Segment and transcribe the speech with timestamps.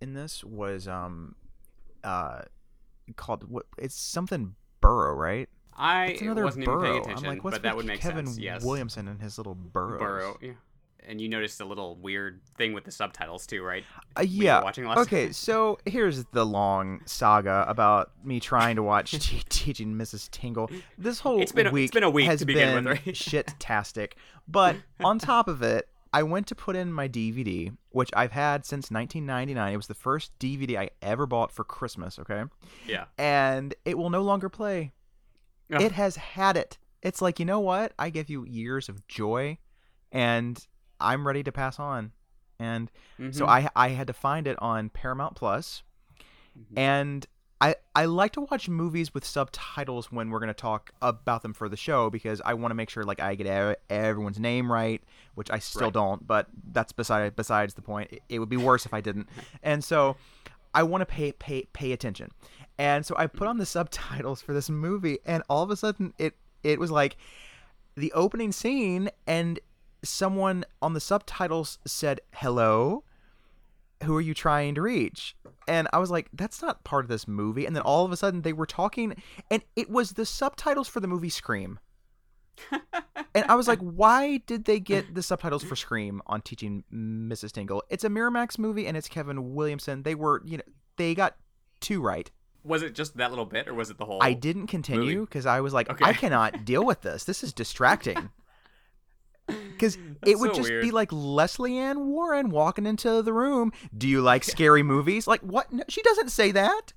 [0.00, 1.34] in this was um
[2.04, 2.42] uh
[3.16, 5.48] called what it's something Burrow, right?
[5.76, 6.78] I It's another wasn't Burrow.
[6.80, 8.38] even paying attention, I'm like, what's but that would make Kevin sense.
[8.38, 8.64] Yes.
[8.64, 10.00] Williamson and his little burrows?
[10.00, 10.38] Burrow.
[10.40, 10.52] Yeah.
[11.06, 13.84] And you noticed a little weird thing with the subtitles too, right?
[14.16, 14.62] Uh, When you were yeah.
[14.62, 19.94] watching last Okay, so here's the long saga about me trying to watch te- teaching
[19.94, 20.28] Mrs.
[20.30, 20.70] Tingle.
[20.98, 23.00] This whole It's been a- week, it's been a week has to begin with, been
[23.06, 23.16] right?
[23.16, 24.16] shit-tastic.
[24.48, 28.64] But on top of it, I went to put in my DVD, which I've had
[28.64, 29.72] since 1999.
[29.72, 32.18] It was the first DVD I ever bought for Christmas.
[32.18, 32.44] Okay,
[32.86, 33.06] Yeah.
[33.18, 34.92] and it will no longer play.
[35.72, 35.80] Ugh.
[35.82, 36.78] It has had it.
[37.02, 37.92] It's like you know what?
[37.98, 39.58] I give you years of joy,
[40.10, 40.66] and
[41.00, 42.12] I'm ready to pass on.
[42.58, 42.90] And
[43.30, 43.48] so Mhm.
[43.48, 45.82] I I had to find it on Paramount Plus,
[46.58, 46.76] Mhm.
[46.78, 47.26] and
[47.60, 51.68] I I like to watch movies with subtitles when we're gonna talk about them for
[51.68, 55.02] the show because I want to make sure like I get everyone's name right,
[55.34, 55.92] which I still Right.
[55.92, 56.26] don't.
[56.26, 58.12] But that's beside besides the point.
[58.12, 59.28] It, it would be worse if I didn't.
[59.62, 60.16] And so
[60.72, 62.30] I want to pay pay pay attention.
[62.78, 66.14] And so I put on the subtitles for this movie, and all of a sudden
[66.18, 67.16] it it was like
[67.96, 69.58] the opening scene, and
[70.04, 73.02] someone on the subtitles said hello
[74.04, 75.36] who are you trying to reach?
[75.66, 77.66] And I was like, that's not part of this movie.
[77.66, 79.14] And then all of a sudden they were talking,
[79.50, 81.78] and it was the subtitles for the movie Scream.
[83.34, 87.52] and I was like, why did they get the subtitles for Scream on Teaching Mrs.
[87.52, 87.82] Tingle?
[87.90, 90.02] It's a Miramax movie, and it's Kevin Williamson.
[90.02, 90.64] They were, you know,
[90.96, 91.36] they got
[91.80, 92.30] two right.
[92.64, 94.18] Was it just that little bit, or was it the whole?
[94.22, 96.04] I didn't continue because I was like, Okay.
[96.04, 97.24] I cannot deal with this.
[97.24, 98.30] This is distracting.
[99.78, 99.96] Because
[100.26, 100.82] it would so just weird.
[100.82, 103.72] be like Lesley Ann Warren walking into the room.
[103.96, 105.26] Do you like scary movies?
[105.26, 105.72] Like what?
[105.72, 106.92] No, she doesn't say that.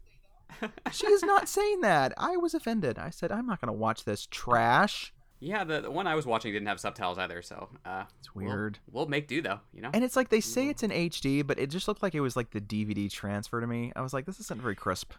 [0.91, 2.13] She is not saying that.
[2.17, 2.99] I was offended.
[2.99, 5.13] I said, I'm not going to watch this trash.
[5.39, 8.45] Yeah, the, the one I was watching didn't have subtitles either, so uh, It's we'll-
[8.45, 8.77] weird.
[8.91, 9.89] We'll, make do though, you know.
[9.91, 12.35] And it's like they say it's in HD, but it just looked like it was
[12.35, 13.91] like the DVD transfer to me.
[13.95, 15.13] I was like, this isn't very crisp.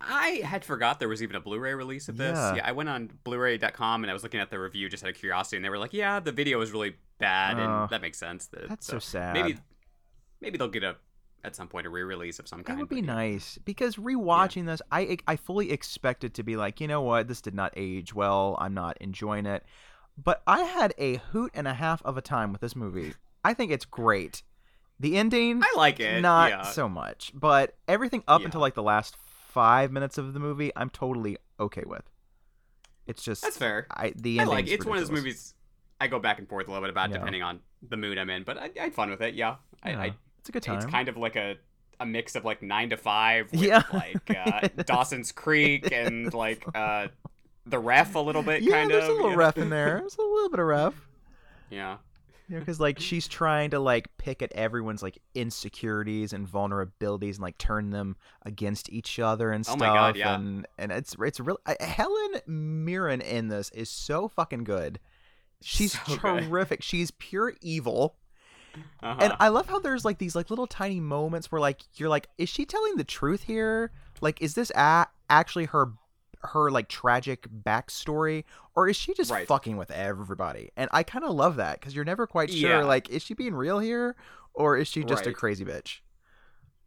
[0.00, 2.36] I had forgot there was even a Blu-ray release of this.
[2.36, 2.56] Yeah.
[2.56, 5.16] Yeah, I went on Blu-ray.com and I was looking at the review just out of
[5.16, 8.18] curiosity, and they were like, "Yeah, the video is really bad, and uh, that makes
[8.18, 9.34] sense." That- That's so sad.
[9.34, 9.58] Maybe,
[10.40, 10.96] maybe they'll get a
[11.44, 12.78] at some point a re-release of some kind.
[12.78, 13.14] That would be but yeah.
[13.14, 17.40] nice because rewatching this, I I fully expected to be like, you know what, this
[17.40, 18.56] did not age well.
[18.60, 19.64] I'm not enjoying it,
[20.22, 23.14] but I had a hoot and a half of a time with this movie.
[23.44, 24.42] I think it's great.
[24.98, 26.20] The ending, I like it.
[26.20, 26.62] not yeah.
[26.62, 28.46] so much, but everything up Yeah.
[28.46, 29.16] until like the last
[29.56, 32.02] five minutes of the movie, I'm totally okay with.
[33.06, 33.86] It's just That's fair.
[33.90, 34.72] I the I like it.
[34.72, 35.54] it's one of those movies
[36.00, 37.18] I go back and forth a little bit about Yeah.
[37.18, 39.34] depending on the mood I'm in, but I, I had fun with it.
[39.34, 40.76] Yeah, I, I it's a good time.
[40.76, 41.56] It's kind of like a
[41.98, 43.82] a mix of like nine to five with Yeah.
[43.92, 47.08] like uh, Dawson's Creek and like uh,
[47.64, 49.10] the ref a little bit yeah, kind there's of.
[49.10, 49.52] a little know?
[49.56, 50.00] in there.
[50.00, 51.08] There's a little bit of rough.
[51.70, 51.96] Yeah.
[52.48, 57.34] You know, because like she's trying to like pick at everyone's like insecurities and vulnerabilities
[57.34, 59.76] and like turn them against each other and stuff.
[59.76, 60.36] Oh my God, yeah.
[60.36, 65.00] And and it's it's really I, Helen Mirren in this is so fucking good.
[65.60, 66.44] She's So good.
[66.44, 66.82] terrific.
[66.82, 68.16] She's pure evil.
[69.02, 69.16] Uh-huh.
[69.20, 72.28] And I love how there's like these like little tiny moments where like you're like,
[72.38, 73.90] is she telling the truth here?
[74.20, 75.92] Like, is this a- actually her
[76.46, 79.46] her like tragic backstory, or is she just Right.
[79.46, 80.70] fucking with everybody?
[80.76, 82.70] And I kind of love that because you're never quite sure.
[82.70, 82.84] Yeah.
[82.84, 84.16] Like, is she being real here,
[84.54, 86.00] or is she just a crazy bitch?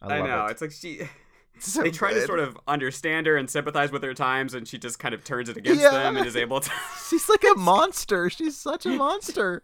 [0.01, 0.51] I, love know It.
[0.51, 1.01] it's like she.
[1.61, 4.77] So they try to sort of understand her and sympathize with her times, and she
[4.77, 5.89] just kind of turns it against Yeah.
[5.91, 6.71] them and is able to.
[7.09, 8.29] She's like a monster.
[8.29, 9.63] She's such a monster.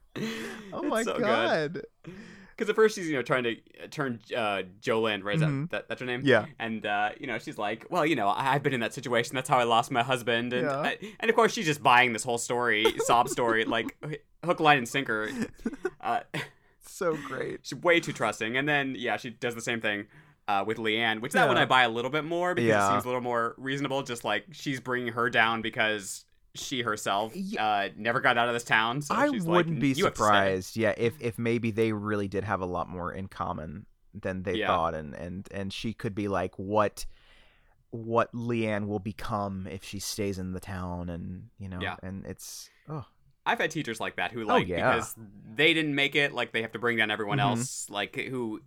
[0.74, 1.86] Oh my so good.
[2.56, 3.52] Because at first she's you know trying to
[3.84, 5.36] uh, turn uh, Jolene, right?
[5.36, 5.70] Is Mhm.
[5.70, 6.22] that, that that's her name?
[6.24, 6.46] Yeah.
[6.60, 9.36] And uh, you know she's like, well, you know, I- I've been in that situation.
[9.36, 10.54] That's how I lost my husband.
[10.54, 10.78] And Yeah.
[10.80, 13.98] I- and of course she's just buying this whole story, sob story, like
[14.44, 15.30] hook, line, and sinker.
[16.02, 16.20] Uh,
[16.82, 17.60] So great.
[17.64, 18.56] she's way too trusting.
[18.58, 20.06] And then yeah, she does the same thing.
[20.48, 22.88] Uh, with Leigh Ann, which that one I buy a little bit more because Yeah.
[22.88, 24.04] it seems a little more reasonable.
[24.04, 26.24] Just like she's bringing her down because
[26.56, 29.02] she herself uh, never got out of this town.
[29.02, 31.92] So I she's wouldn't be "You have to stay." surprised, yeah, if if maybe they
[31.94, 34.68] really did have a lot more in common than they Yeah.
[34.68, 37.06] thought, and and and she could be like what
[37.92, 41.96] what Leigh Ann will become if she stays in the town, and you know, Yeah.
[42.04, 43.06] and it's oh,
[43.46, 44.94] I've had teachers like that who like yeah.
[44.96, 45.16] because
[45.56, 47.42] they didn't make it, like they have to bring down everyone Mhm.
[47.42, 48.62] else, like who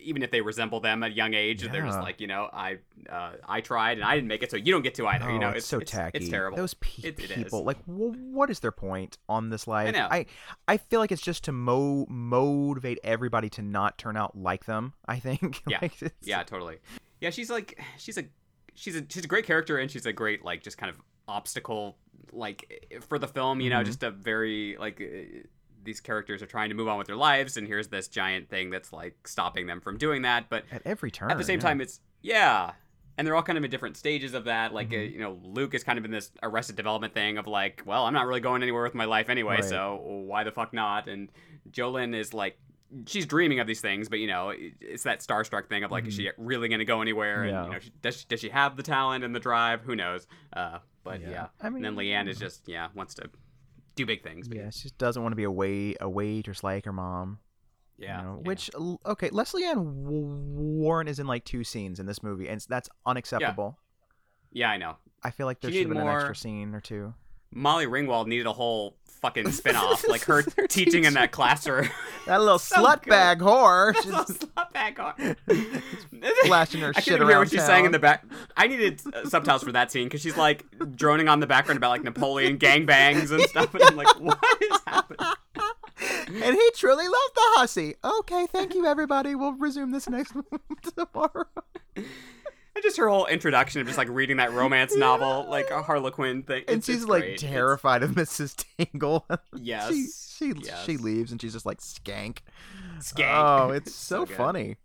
[0.00, 2.78] even if they resemble them at a young age, they're just like you know I
[3.08, 5.28] uh, I tried and I didn't make it, so you don't get to either.
[5.28, 6.18] Oh, you know, it's, so tacky.
[6.18, 6.56] It's terrible.
[6.56, 9.92] Those pe- It- people, like, w- what is their point on this life?
[9.94, 10.08] know.
[10.10, 10.26] I,
[10.68, 14.94] I feel like it's just to mo- motivate everybody to not turn out like them.
[15.06, 15.62] I think.
[15.68, 15.78] Yeah.
[15.82, 16.78] Like, Yeah, totally.
[17.20, 18.24] Yeah, she's like she's a
[18.74, 21.96] she's a she's a great character and she's a great like just kind of obstacle
[22.32, 23.86] like for the film, you know, Mhm.
[23.86, 25.40] just a very like uh,
[25.84, 28.70] these characters are trying to move on with their lives and here's this giant thing
[28.70, 31.30] that's like stopping them from doing that, but At every turn.
[31.30, 31.62] at the same yeah.
[31.68, 32.72] time it's yeah.
[33.18, 34.72] And they're all kind of in different stages of that.
[34.72, 35.12] Like, uh, Mhm.
[35.12, 38.14] you know, Luke is kind of in this arrested development thing of like, well, I'm
[38.14, 39.64] not really going anywhere with my life anyway, Right.
[39.64, 41.08] so why the fuck not?
[41.08, 41.30] And
[41.70, 42.58] Jo Lynn is like,
[43.06, 46.14] she's dreaming of these things, but you know, it's that starstruck thing of like, is
[46.14, 47.44] she really going to go anywhere?
[47.44, 47.66] And Mm-hmm.
[47.66, 49.82] You know, she, does she, does she have the talent and the drive?
[49.82, 50.26] Who knows?
[50.52, 51.30] Uh, but Yeah.
[51.30, 51.46] yeah.
[51.60, 53.28] I mean, and then Leigh Ann is just yeah wants to
[53.96, 54.48] do big things.
[54.48, 57.38] But Yeah, she just doesn't want to be a wait a waitress like her mom.
[57.98, 58.48] you yeah, know, yeah.
[58.48, 58.70] Which
[59.06, 63.78] okay, Lesley Ann Warren is in like two scenes in this movie, and that's unacceptable.
[64.52, 64.96] yeah, I know.
[65.22, 67.14] I feel like there She should have been needed an extra scene or two.
[67.54, 71.88] Molly Ringwald needed a whole fucking spin-off, like her Her teaching in that classroom.
[72.26, 73.10] That little So slut good.
[73.10, 73.96] bag whore.
[73.96, 75.34] She's Slap back on.
[76.44, 78.24] flashing her I shit couldn't around hear what she's saying in the back.
[78.56, 80.64] I needed uh, subtitles for that scene because she's like
[80.94, 84.78] droning on the background about like Napoleon gangbangs and stuff, and I'm like, what is
[84.86, 85.26] happening?
[86.44, 87.96] and he truly loved the hussy.
[88.04, 89.34] Okay, thank you, everybody.
[89.34, 90.32] We'll resume this next
[90.94, 91.46] tomorrow.
[92.82, 96.64] Just her whole introduction of just like reading that romance novel, like a Harlequin thing.
[96.68, 97.34] And It's- she's it's like great.
[97.34, 98.64] It's- terrified of Mrs.
[98.76, 99.26] Tingle.
[99.56, 99.88] Yes.
[99.90, 100.06] she
[100.52, 100.84] she Yes.
[100.84, 102.38] she leaves and she's just like skank.
[102.98, 103.30] Skank.
[103.32, 104.36] Oh, it's, so, good.
[104.36, 104.76] funny.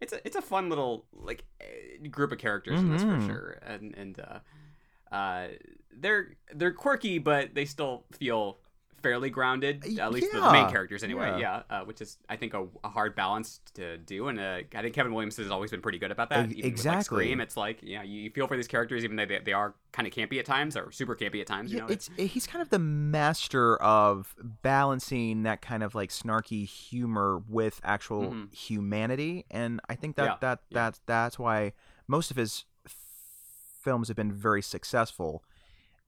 [0.00, 3.26] it's a it's a fun little like eh, group of characters in this for Mhm.
[3.26, 5.48] sure, and and uh, uh,
[5.96, 8.58] they're they're quirky, but they still feel
[9.04, 9.84] fairly grounded.
[9.98, 11.28] At least the, the main characters, anyway.
[11.28, 11.38] yeah.
[11.38, 14.82] Yeah, uh, which is I think a, a hard balance to do, and uh, I
[14.82, 16.38] think Kevin Williamson has always been pretty good about that.
[16.50, 17.24] E- Even with, like, exactly.
[17.24, 19.74] Scream, it's like you know you feel for these characters, even though they, they are
[19.92, 21.70] kind of campy at times or super campy at times.
[21.70, 26.10] You Yeah, know, it's he's kind of the master of balancing that kind of like
[26.10, 28.54] snarky humor with actual Mhm.
[28.54, 30.74] humanity, and I think that Yeah, that yeah.
[30.74, 31.74] that's that's why
[32.08, 32.64] most of his
[33.82, 35.44] films have been very successful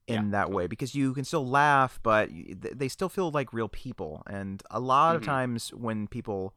[0.07, 3.67] in Yeah, that way because you can still laugh, but they still feel like real
[3.67, 4.23] people.
[4.27, 5.25] And a lot of Mhm.
[5.25, 6.53] times when people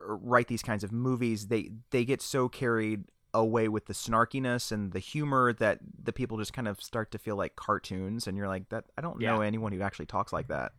[0.00, 4.92] write these kinds of movies, they they get so carried away with the snarkiness and
[4.92, 8.46] the humor that the people just kind of start to feel like cartoons and you're
[8.46, 10.72] like that I don't know anyone who actually talks like that.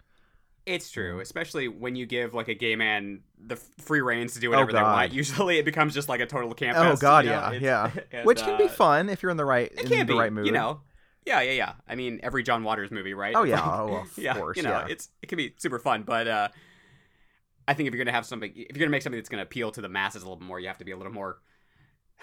[0.65, 4.49] It's true, especially when you give like a gay man the free reins to do
[4.51, 4.93] whatever they Oh, God.
[4.93, 5.11] want.
[5.13, 6.77] Usually, it becomes just like a total camp.
[6.79, 7.37] Oh god, you know?
[7.51, 8.01] yeah, It's- yeah.
[8.19, 10.13] and, Which can be uh, fun if you're in the right It in can the
[10.13, 10.45] be, right mood.
[10.45, 10.81] you know.
[11.25, 11.73] Yeah, yeah, yeah.
[11.87, 13.35] I mean, every John Waters movie, right?
[13.35, 13.59] Oh, yeah.
[13.59, 14.87] like- Oh, of yeah, course, You know, yeah.
[14.89, 16.47] it's it can be super fun, but uh,
[17.67, 19.71] I think if you're gonna have something, if you're gonna make something that's gonna appeal
[19.71, 21.39] to the masses a little bit more, you have to be a little more,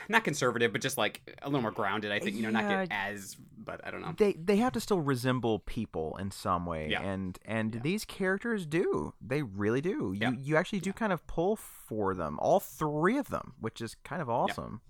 [0.09, 2.13] not conservative, but just like a little more grounded.
[2.13, 4.15] I think you know, not get as, but I don't know.
[4.17, 7.03] They they have to still resemble people in some way, Yeah.
[7.03, 7.81] and and Yeah.
[7.83, 9.15] these characters do.
[9.21, 10.15] They really do.
[10.17, 10.31] Yeah.
[10.31, 13.97] You you actually do kind of pull for them, all three of them, which is
[14.05, 14.81] kind of awesome.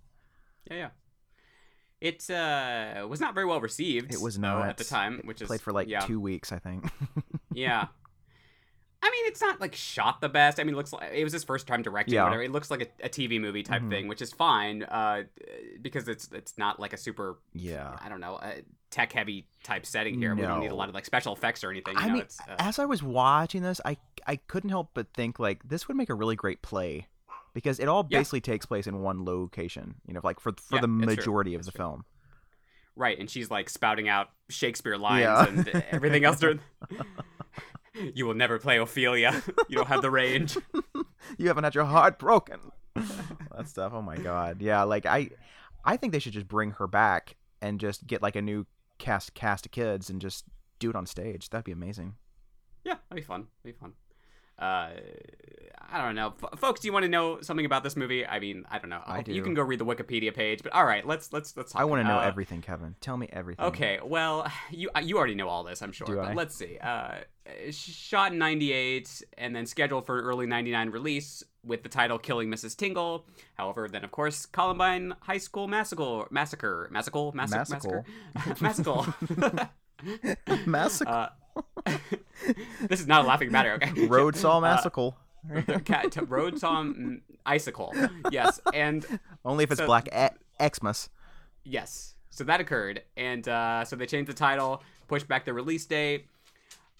[0.70, 0.88] Yeah, yeah.
[2.02, 4.12] It uh, was not very well received.
[4.12, 6.00] It was not at the time, which is Played for like yeah.
[6.00, 6.84] two weeks, I think.
[7.54, 7.86] Yeah.
[9.04, 10.58] I mean, it's not like shot the best.
[10.58, 12.14] I mean, it looks like it was his first time directing.
[12.14, 12.24] Yeah.
[12.24, 12.42] Whatever.
[12.42, 13.90] It looks like a, a TV movie type Mhm.
[13.90, 15.24] thing, which is fine uh,
[15.82, 17.96] because it's it's not like a super yeah.
[18.00, 18.40] I don't know
[18.90, 20.34] tech heavy type setting here.
[20.34, 21.94] We don't need a lot of like special effects or anything.
[21.94, 25.12] You I know, mean, uh, as I was watching this, I I couldn't help but
[25.14, 27.06] think like this would make a really great play,
[27.54, 28.18] because it all Yeah.
[28.20, 29.96] basically takes place in one location.
[30.06, 31.78] You know, like for for Yeah, the majority of the true.
[31.78, 32.04] film.
[32.96, 35.46] right, and she's like spouting out Shakespeare lines Yeah.
[35.46, 36.40] and everything else.
[36.40, 36.60] During...
[38.14, 39.42] you will never play Ophelia.
[39.68, 40.56] you don't have the range.
[41.38, 42.60] you haven't had your heart broken.
[42.94, 43.92] that stuff.
[43.94, 44.60] Oh my god.
[44.60, 45.30] Yeah, like I
[45.84, 48.66] I think they should just bring her back and just get like a new
[48.98, 50.44] cast cast of kids and just
[50.78, 51.48] do it on stage.
[51.50, 52.16] That'd be amazing.
[52.84, 53.46] Yeah, that'd be fun.
[53.62, 53.92] That'd be fun.
[54.58, 54.90] Uh,
[55.94, 56.80] I don't know, F- folks.
[56.80, 58.24] Do you want to know something about this movie?
[58.26, 59.02] I mean, I don't know.
[59.04, 59.42] I You do.
[59.42, 61.72] can go read the Wikipedia page, but all right, let's let's let's.
[61.72, 61.82] Talk.
[61.82, 62.94] I want to know Uh, everything, Kevin.
[63.00, 63.64] Tell me everything.
[63.66, 66.06] Okay, well, you uh, you already know all this, I'm sure.
[66.06, 66.34] Do but I?
[66.34, 66.78] let's see.
[66.78, 67.16] Uh,
[67.70, 72.74] shot in '98 and then scheduled for early '99 release with the title "Killing Mrs.
[72.76, 78.04] Tingle." However, then of course Columbine High School Massacre, massacre, massacre, massacre,
[78.54, 79.70] massacre, massacre.
[80.66, 81.10] Massacre.
[81.10, 81.28] Uh,
[82.88, 84.06] this is not a laughing matter, okay?
[84.06, 85.10] Road Saw Uh, Massacre.
[85.84, 87.92] Cat, road Tom icicle.
[88.30, 89.04] Yes, and
[89.44, 91.08] Only if it's so- Black e- Xmas.
[91.64, 95.84] yes, so that occurred, and uh, so they changed the title, pushed back the release
[95.84, 96.26] date.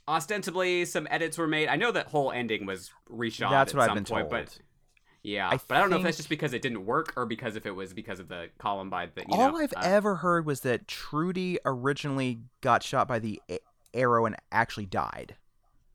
[0.09, 1.68] ostensibly some edits were made.
[1.68, 3.50] I know that whole ending was reshot.
[3.50, 4.44] That's at what I've some been point, told.
[4.47, 4.59] But
[5.23, 7.54] yeah, I but I don't know if that's just because it didn't work or because
[7.54, 9.56] if it was because of the Columbine that All know.
[9.59, 13.40] I've uh, ever heard was that Trudy originally got shot by the
[13.94, 15.37] arrow and actually died.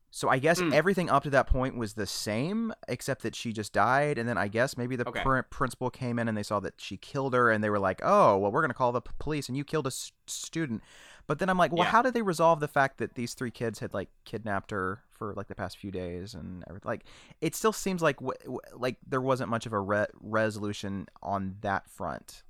[0.10, 0.74] So I guess Mm.
[0.74, 4.18] everything up to that point was the same, except that she just died.
[4.18, 5.22] And then I guess maybe the Okay.
[5.22, 8.00] pr- principal came in and they saw that she killed her, and they were like,
[8.04, 10.82] "Oh, well, we're gonna call the p- police, and you killed a s- student."
[11.27, 11.92] But then I'm like, well, Yeah.
[11.92, 15.34] how did they resolve the fact that these three kids had like kidnapped her for
[15.34, 16.88] like the past few days and everything?
[16.88, 17.04] Like,
[17.42, 21.58] it still seems like w- w- like there wasn't much of a re- resolution on
[21.62, 22.44] that front.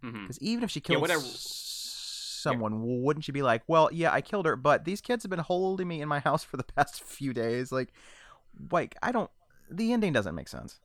[0.00, 1.10] Because even if she Yeah, killed what
[2.40, 5.38] Someone, wouldn't she be like, "Well, yeah, I killed her, but these kids have been
[5.38, 7.72] holding me in my house for the past few days"?
[7.72, 7.92] Like,
[8.70, 9.30] like I don't.
[9.70, 10.80] The ending doesn't make sense.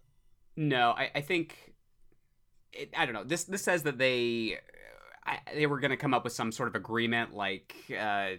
[0.55, 1.73] No, I, I think
[2.71, 3.23] it, I don't know.
[3.23, 4.59] This this says that they
[5.25, 8.31] I, they were going to come up with some sort of agreement, like uh,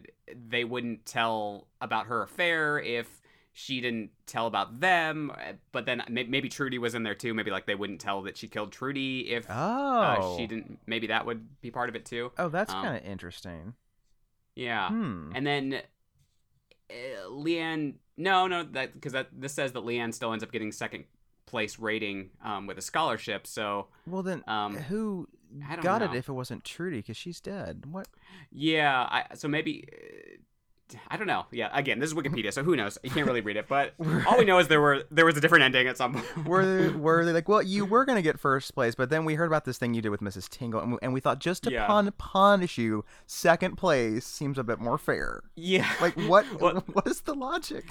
[0.49, 3.21] they wouldn't tell about her affair if
[3.59, 5.31] she didn't tell about them.
[5.31, 7.33] uh, But then maybe Trudy was in there too.
[7.33, 10.79] Maybe like they wouldn't tell that she killed Trudy if Oh, uh, she didn't.
[10.87, 12.33] Maybe that would be part of it too.
[12.37, 13.73] Oh, that's um, kind of interesting.
[14.55, 14.89] Yeah.
[14.91, 15.33] Hmm.
[15.35, 15.81] And then
[16.91, 20.45] uh, Leigh Ann, no, no, that because that this says that Leigh Ann still ends
[20.45, 21.05] up getting second
[21.47, 23.47] place rating um, with a scholarship.
[23.47, 25.29] So Well, then um, who
[25.81, 26.13] got know.
[26.13, 26.99] it if it wasn't Trudy?
[26.99, 27.85] Because she's dead.
[27.91, 28.07] What?
[28.53, 30.37] yeah, I, so maybe uh,
[31.09, 31.47] I don't know.
[31.51, 32.97] Yeah, again, this is Wikipedia, so who knows?
[33.03, 33.95] You can't really read it, but
[34.27, 36.47] all we know is there were there was a different ending at some point.
[36.47, 39.35] Were they, were they like, well, you were gonna get first place, but then we
[39.35, 40.49] heard about this thing you did with Mrs.
[40.49, 41.87] Tingle, and we, and we thought just to Yeah.
[41.87, 45.43] pun- punish you, second place seems a bit more fair.
[45.57, 46.47] yeah, Like what?
[46.61, 47.85] Well- what is the logic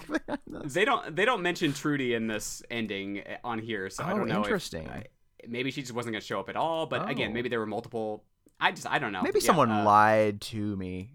[0.65, 4.17] they don't they don't mention Trudy in this ending uh, on here, so I Oh,
[4.17, 4.37] don't know.
[4.37, 4.87] interesting.
[4.89, 5.05] I-
[5.47, 6.85] maybe she just wasn't gonna show up at all.
[6.85, 7.33] But again, Oh.
[7.33, 8.23] maybe there were multiple.
[8.59, 9.21] I just I don't know.
[9.21, 11.11] Maybe Yeah, someone uh, lied to me.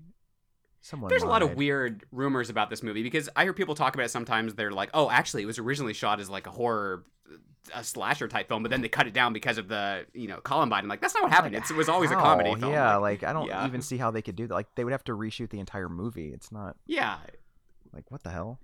[0.83, 1.09] Someone.
[1.11, 4.05] There's a lot of weird rumors about this movie because I hear people talk about
[4.07, 4.55] it sometimes.
[4.55, 7.05] They're like, "Oh, actually, it was originally shot as like a horror,
[7.75, 10.39] a slasher type film, but then they cut it down because of the you know
[10.41, 11.55] Columbine." I'm like, "That's not what happened.
[11.55, 13.67] Like, It's, it was always a comedy film." Yeah, like, I don't yeah.
[13.67, 14.55] even see how they could do that.
[14.55, 16.33] Like they would have to reshoot the entire movie.
[16.33, 17.19] It's not yeah.
[17.93, 18.59] like what the hell.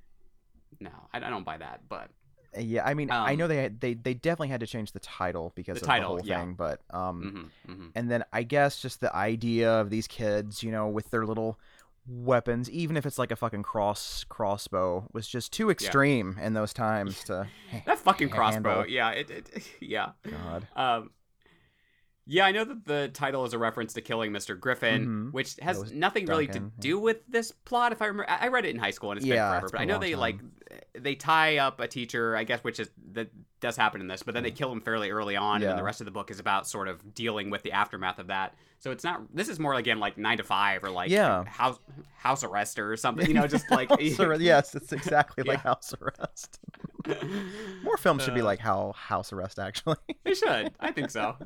[0.80, 1.82] No, I, I don't buy that.
[1.88, 2.10] But
[2.56, 4.92] Uh, Yeah, I mean, I Um, know they had, they they definitely had to change
[4.92, 6.40] the title because The of title, the whole yeah.
[6.40, 7.90] thing, but um, mhm, mhm.
[7.94, 11.58] and then I guess just the idea of these kids, you know, with their little
[12.08, 16.72] weapons, even if it's like a fucking cross crossbow, was just too extreme in those
[16.72, 17.48] times to.
[17.86, 18.84] that fucking crossbow.
[18.84, 20.10] Yeah, it, it yeah.
[20.24, 20.68] God.
[20.76, 21.10] Um,
[22.26, 24.58] yeah, I know that the title is a reference to killing Mr.
[24.58, 25.32] Griffin, Mhm.
[25.32, 26.64] which has nothing really to yeah.
[26.80, 27.92] do with this plot.
[27.92, 29.66] If I remember, I I read it in high school and it's Yeah, been forever.
[29.66, 30.20] it's But been I a know they time.
[30.20, 33.30] like they tie up a teacher, I guess, which is that
[33.60, 34.22] does happen in this.
[34.22, 36.30] But then they kill him fairly early on, and then the rest of the book
[36.30, 38.54] is about sort of dealing with the aftermath of that.
[38.80, 39.22] So it's not.
[39.34, 41.44] This is more again like nine to five or like Yeah.
[41.44, 41.78] house
[42.16, 43.26] house arrest or something.
[43.26, 46.58] You know, just like arrest- yes, it's exactly like house arrest.
[47.82, 49.96] More films should be Uh, like how house arrest actually.
[50.24, 50.72] they should.
[50.80, 51.36] I think so.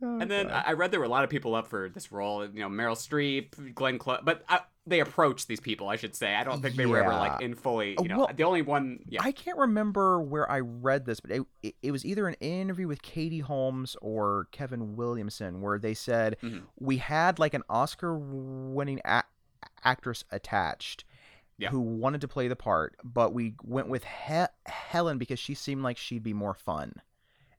[0.00, 2.44] And then I I read there were a lot of people up for this role.
[2.46, 5.88] You know, Meryl Streep, Glenn Close, but uh, they approached these people.
[5.88, 6.34] I should say.
[6.34, 7.96] I don't think they were ever like in fully.
[7.96, 9.00] Uh, You know, well, the only one.
[9.08, 9.22] Yeah.
[9.22, 12.86] I can't remember where I read this, but it, it, it was either an interview
[12.86, 16.64] with Katie Holmes or Kevin Williamson where they said Mhm.
[16.78, 19.24] we had like an Oscar-winning a-
[19.82, 21.04] actress attached
[21.58, 21.70] Yeah.
[21.70, 25.82] who wanted to play the part, but we went with he- Helen because she seemed
[25.82, 27.00] like she'd be more fun.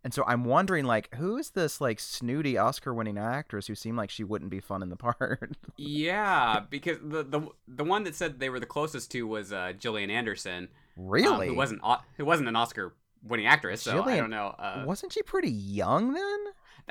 [0.08, 4.10] And so I'm wondering, like, who is this like snooty Oscar-winning actress who seemed like
[4.10, 5.58] she wouldn't be fun in the part?
[5.76, 9.74] yeah, because the the the one that said they were the closest to was uh,
[9.78, 11.48] Gillian Anderson, um, really?
[11.50, 11.82] who wasn't
[12.16, 13.82] who wasn't an Oscar winning actress.
[13.82, 14.56] So I don't know.
[14.58, 16.40] Uh, Wasn't she pretty young then?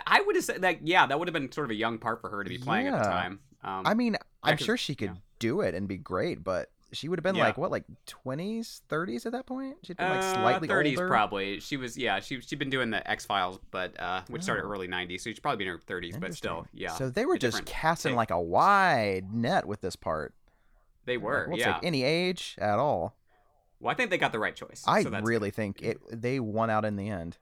[0.06, 0.86] I would have said that.
[0.86, 2.88] Yeah, that would have been sort of a young part for her to be playing
[2.88, 3.40] at the time.
[3.64, 5.20] Um, I mean, I'm sure she could yeah.
[5.38, 7.44] do it and be great, but she would have been Yeah.
[7.44, 9.76] like what, like 20s, 30s at that point?
[9.82, 11.08] She'd been like uh, slightly 30s older.
[11.08, 11.60] probably.
[11.60, 12.20] She was yeah.
[12.20, 14.70] She she'd been doing the X Files, but uh, which started Oh.
[14.70, 16.92] early 90s, so she's probably been in her 30s, but still, yeah.
[16.94, 20.34] So they were just casting like a wide net with this part.
[21.04, 21.78] They Like, were, we'll yeah.
[21.82, 23.14] any age at all.
[23.78, 24.82] Well, I think they got the right choice.
[24.86, 25.98] I so really think it.
[26.10, 27.36] They won out in the end.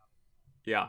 [0.64, 0.88] Yeah.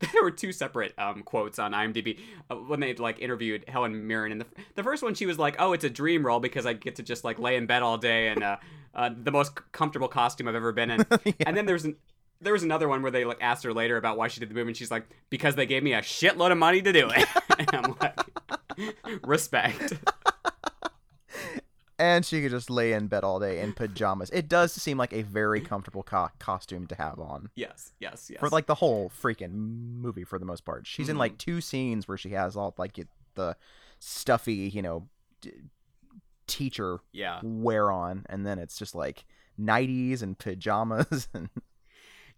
[0.12, 2.18] There were two separate um, quotes on IMDb
[2.50, 5.56] uh, when they like interviewed Helen Mirren, and the, the first one she was like,
[5.58, 7.98] "Oh, it's a dream role because I get to just like lay in bed all
[7.98, 8.56] day and uh,
[8.94, 11.32] uh, the most comfortable costume I've ever been in." Yeah.
[11.46, 11.96] And then there's an,
[12.40, 14.54] there was another one where they like asked her later about why she did the
[14.54, 17.26] movie, and she's like, "Because they gave me a shitload of money to do it."
[17.58, 18.18] and I'm like,
[19.26, 19.94] respect.
[21.98, 24.28] And she could just lay in bed all day in pajamas.
[24.30, 27.50] It does seem like a very comfortable co- costume to have on.
[27.54, 28.40] Yes, yes, yes.
[28.40, 30.86] for like the whole freaking movie for the most part.
[30.88, 31.20] She's in Mhm.
[31.20, 32.98] like two scenes where she has all like
[33.36, 33.56] the
[34.00, 35.08] stuffy, you know,
[35.40, 35.52] d-
[36.46, 37.40] teacher Yeah.
[37.42, 39.24] wear on, and then it's just like
[39.58, 41.48] nighties and pajamas and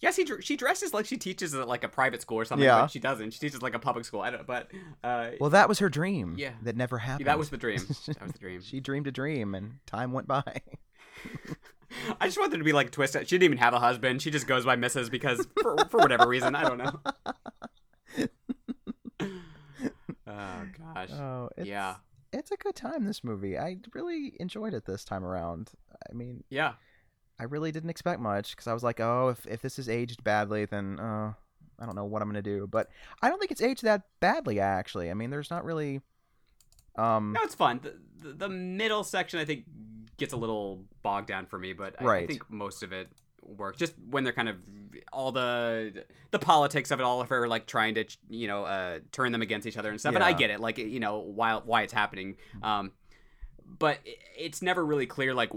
[0.01, 2.65] Yes, he she dresses like she teaches at like a private school or something.
[2.65, 2.83] Yeah.
[2.83, 3.31] But she doesn't.
[3.33, 4.21] She teaches like a public school.
[4.21, 4.47] I don't.
[4.47, 4.71] But
[5.03, 6.35] uh, well, that was her dream.
[6.37, 6.53] Yeah.
[6.63, 7.27] that never happened.
[7.29, 7.81] that was the dream.
[8.07, 8.61] That was the dream.
[8.61, 10.43] she dreamed a dream, and time went by.
[12.21, 13.15] I just want there to be like a twist.
[13.15, 14.21] She didn't even have a husband.
[14.21, 15.11] She just goes by Mrs.
[15.11, 17.01] because for, for whatever reason, I don't know.
[20.27, 21.11] oh gosh.
[21.13, 21.97] oh, it's, yeah.
[22.33, 23.05] it's a good time.
[23.05, 25.71] This movie, I really enjoyed it this time around.
[26.11, 26.75] I mean, Yeah.
[27.39, 30.25] I really didn't expect much because I was like, oh, if if this is aged
[30.25, 31.33] badly, then uh,
[31.79, 32.67] I don't know what I'm gonna do.
[32.67, 32.89] But
[33.23, 34.59] I don't think it's aged that badly.
[34.61, 36.01] Actually, I mean, there's not really.
[36.97, 37.81] Um, No, it's fun.
[37.83, 37.95] The,
[38.29, 39.65] the, the middle section, I think,
[40.17, 43.09] gets a little bogged down for me, but I, I think most of it
[43.43, 43.79] works.
[43.79, 44.57] Just when they're kind of
[45.13, 49.01] all the the politics of it all, of her like trying to you know uh,
[49.13, 50.15] turn them against each other and stuff.
[50.15, 52.37] And I get it, like you know why why it's happening.
[52.63, 52.93] Um,
[53.79, 55.51] but it- it's never really clear like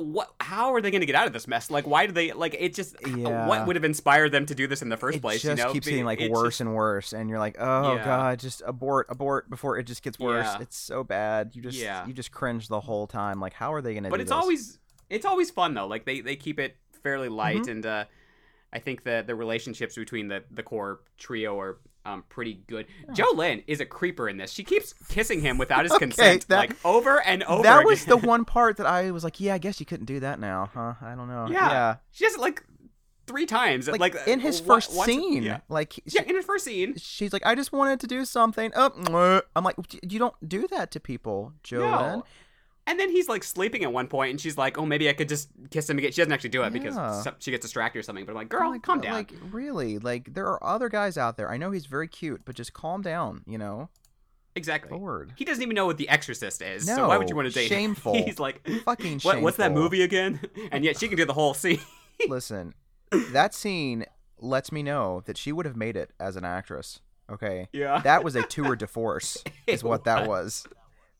[0.00, 2.32] what how are they going to get out of this mess like why do they
[2.32, 3.46] like it just Yeah.
[3.46, 5.64] what would have inspired them to do this in the first it place just you
[5.64, 8.04] know keeps Be- getting like worse just- and worse, and you're like, oh Yeah.
[8.04, 10.46] god, just abort, abort before it just gets worse.
[10.46, 10.60] Yeah.
[10.62, 11.50] It's so bad.
[11.54, 12.06] You just Yeah.
[12.06, 13.40] you just cringe the whole time.
[13.40, 14.10] Like, how are they gonna?
[14.10, 14.36] but do it's this?
[14.36, 14.78] always
[15.10, 17.70] it's always fun though like they they keep it fairly light Mm-hmm.
[17.70, 18.04] and uh
[18.72, 23.24] i think that the relationships between the the core trio are um pretty good Jo
[23.34, 26.56] Lynn is a creeper in this she keeps kissing him without his Okay, consent that-
[26.58, 29.58] like over and over that was the one part that I was like, yeah, I
[29.58, 30.94] guess you couldn't do that now, huh?
[31.02, 31.48] I don't know.
[31.50, 31.68] Yeah.
[31.70, 31.96] yeah.
[32.12, 32.62] she does it like
[33.26, 35.60] three times Like, like, in his uh, first scene, yeah.
[35.68, 38.72] like he- yeah in his first scene she's like, I just wanted to do something.
[38.74, 39.42] Oh.
[39.54, 41.80] I'm like, you don't do that to people, Jolene.
[41.80, 42.24] no.
[42.88, 45.28] And then he's like sleeping at one point and she's like oh maybe i could
[45.28, 47.22] just kiss him again she doesn't actually do it because Yeah.
[47.22, 49.32] some- she gets distracted or something but i'm like girl like, calm uh, down Like,
[49.52, 49.98] really?
[49.98, 51.50] Like, there are other guys out there.
[51.50, 53.42] I know he's very cute, but just calm down.
[53.46, 53.88] You know,
[54.56, 57.42] exactly Lord, he doesn't even know what the exorcist is so why would you No,
[57.42, 58.14] want to date shameful.
[58.14, 60.40] him he's like fucking What, what's that movie again?
[60.72, 61.80] And yet she can do the whole scene.
[62.28, 62.74] Listen,
[63.32, 64.04] that scene
[64.40, 67.00] lets me know that she would have made it as an actress.
[67.30, 68.00] Okay, Yeah.
[68.00, 70.66] that was a tour de force, is what that was.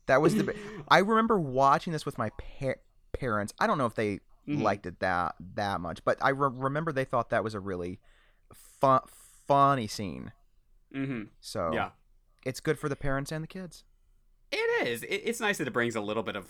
[0.08, 0.54] That was the.
[0.88, 2.78] I remember watching this with my par-
[3.12, 3.54] parents.
[3.60, 4.62] I don't know if they Mhm.
[4.62, 8.00] liked it that that much, but I re- remember they thought that was a really
[8.52, 9.00] fun,
[9.46, 10.32] funny scene.
[10.92, 11.90] hmm So Yeah.
[12.44, 13.84] it's good for the parents and the kids.
[14.50, 15.02] It is.
[15.02, 16.46] It, it's nice that it brings a little bit of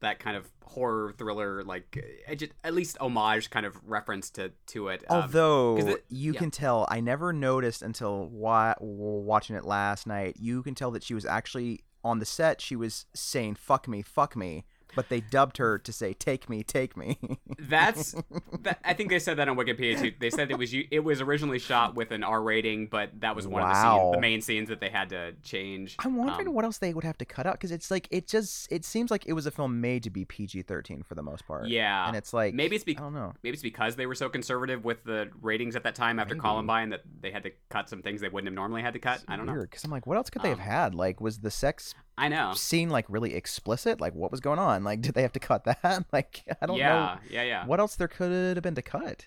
[0.00, 1.96] that kind of horror thriller, like
[2.36, 5.04] just, at least homage kind of reference to to it.
[5.08, 6.38] Um, Although it- you yeah.
[6.40, 10.36] can tell, I never noticed until wa- watching it last night.
[10.40, 12.60] You can tell that she was actually on the set.
[12.60, 14.64] She was saying "fuck me, fuck me,"
[14.96, 17.18] but they dubbed her to say "take me, take me."
[17.58, 18.14] that's
[18.62, 18.78] that.
[18.84, 20.12] I think they said that on Wikipedia too.
[20.18, 23.46] They said it was it was originally shot with an R rating, but that was
[23.46, 23.98] one of the Wow.
[24.00, 25.96] scenes, the main scenes that they had to change.
[25.98, 28.26] I'm wondering Um, what else they would have to cut out because it's like it
[28.26, 31.46] just it seems like it was a film made to be PG-13 for the most
[31.46, 31.66] part.
[31.68, 33.34] Yeah, and it's like maybe it's I don't know.
[33.42, 36.42] maybe it's because they were so conservative with the ratings at that time after Maybe.
[36.42, 39.22] Columbine that they had to cut some things they wouldn't have normally had to cut.
[39.28, 39.60] I don't know.
[39.60, 40.94] Because I'm like, what else could they have Um, had?
[40.94, 42.52] Like, was the sex I know.
[42.54, 44.00] scene like really explicit?
[44.00, 44.77] Like, what was going on?
[44.84, 46.04] Like, did they have to cut that?
[46.12, 46.82] Like, I don't know.
[46.84, 47.66] yeah, yeah, yeah.
[47.66, 49.26] what else there could have been to cut.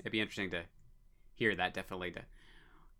[0.00, 0.62] It'd be interesting to
[1.34, 1.74] hear that.
[1.74, 2.10] Definitely.
[2.12, 2.22] To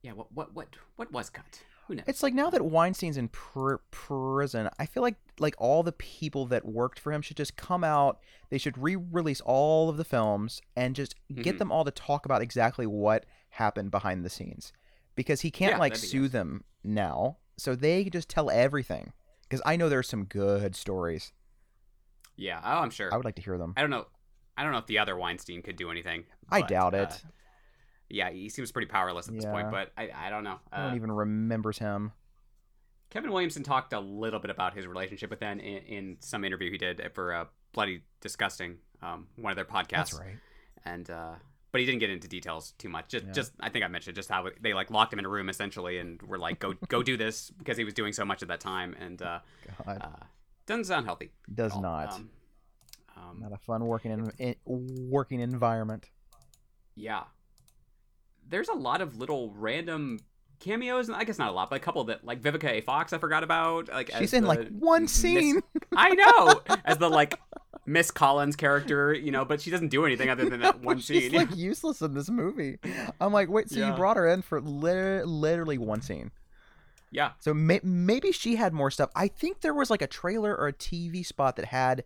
[0.03, 0.13] yeah.
[0.13, 1.63] What what what what was cut?
[1.89, 2.05] Who knows?
[2.07, 6.47] It's like now that Weinstein's in pr- prison, I feel like like all the people
[6.47, 8.21] that worked for him should just come out.
[8.51, 11.59] They should re-release all of the films and just get Mhm.
[11.59, 14.73] them all to talk about exactly what happened behind the scenes,
[15.15, 16.33] because he can't Yeah, like sue good.
[16.33, 17.39] them now.
[17.59, 19.13] So they just tell everything.
[19.43, 21.33] Because I know there's some good stories.
[22.37, 22.61] Yeah.
[22.65, 23.13] Oh, I'm sure.
[23.13, 23.75] I would like to hear them.
[23.77, 24.07] I don't know.
[24.57, 26.25] I don't know if the other Weinstein could do anything.
[26.51, 27.23] I but, doubt uh, it.
[28.09, 29.71] yeah, he seems pretty powerless at this point.
[29.71, 30.59] But I I don't know.
[30.73, 32.13] I Uh, don't even remembers him.
[33.11, 36.71] Kevin Williamson talked a little bit about his relationship with them in, in some interview
[36.71, 40.11] he did for uh, Bloody Disgusting, um, one of their podcasts.
[40.11, 40.37] That's right.
[40.85, 41.33] and uh
[41.73, 43.33] but he didn't get into details too much just Yeah.
[43.33, 45.99] just i think i mentioned just how they like locked him in a room essentially
[45.99, 48.61] and were like go go do this because he was doing so much at that
[48.61, 49.41] time and uh,
[49.87, 50.25] God, uh
[50.67, 52.13] doesn't sound healthy does not.
[52.15, 52.31] um,
[53.17, 54.55] um, not a fun working in, in
[55.11, 56.11] working environment.
[56.97, 57.25] yeah
[58.49, 60.19] there's a lot of little random
[60.61, 63.13] cameos and i guess not a lot but a couple that like vivica a fox
[63.13, 65.61] i forgot about like She's in like one Miss- scene.
[65.97, 67.39] i know as the like
[67.87, 71.07] miss collins character you know but she doesn't do anything other than that one She's
[71.07, 72.79] scene She's like useless in this movie.
[73.21, 76.31] I'm like, wait, so you brought her in for lit- literally one scene.
[77.15, 79.09] Yeah So may- maybe she had more stuff.
[79.17, 82.05] I think there was like a trailer or a TV spot that had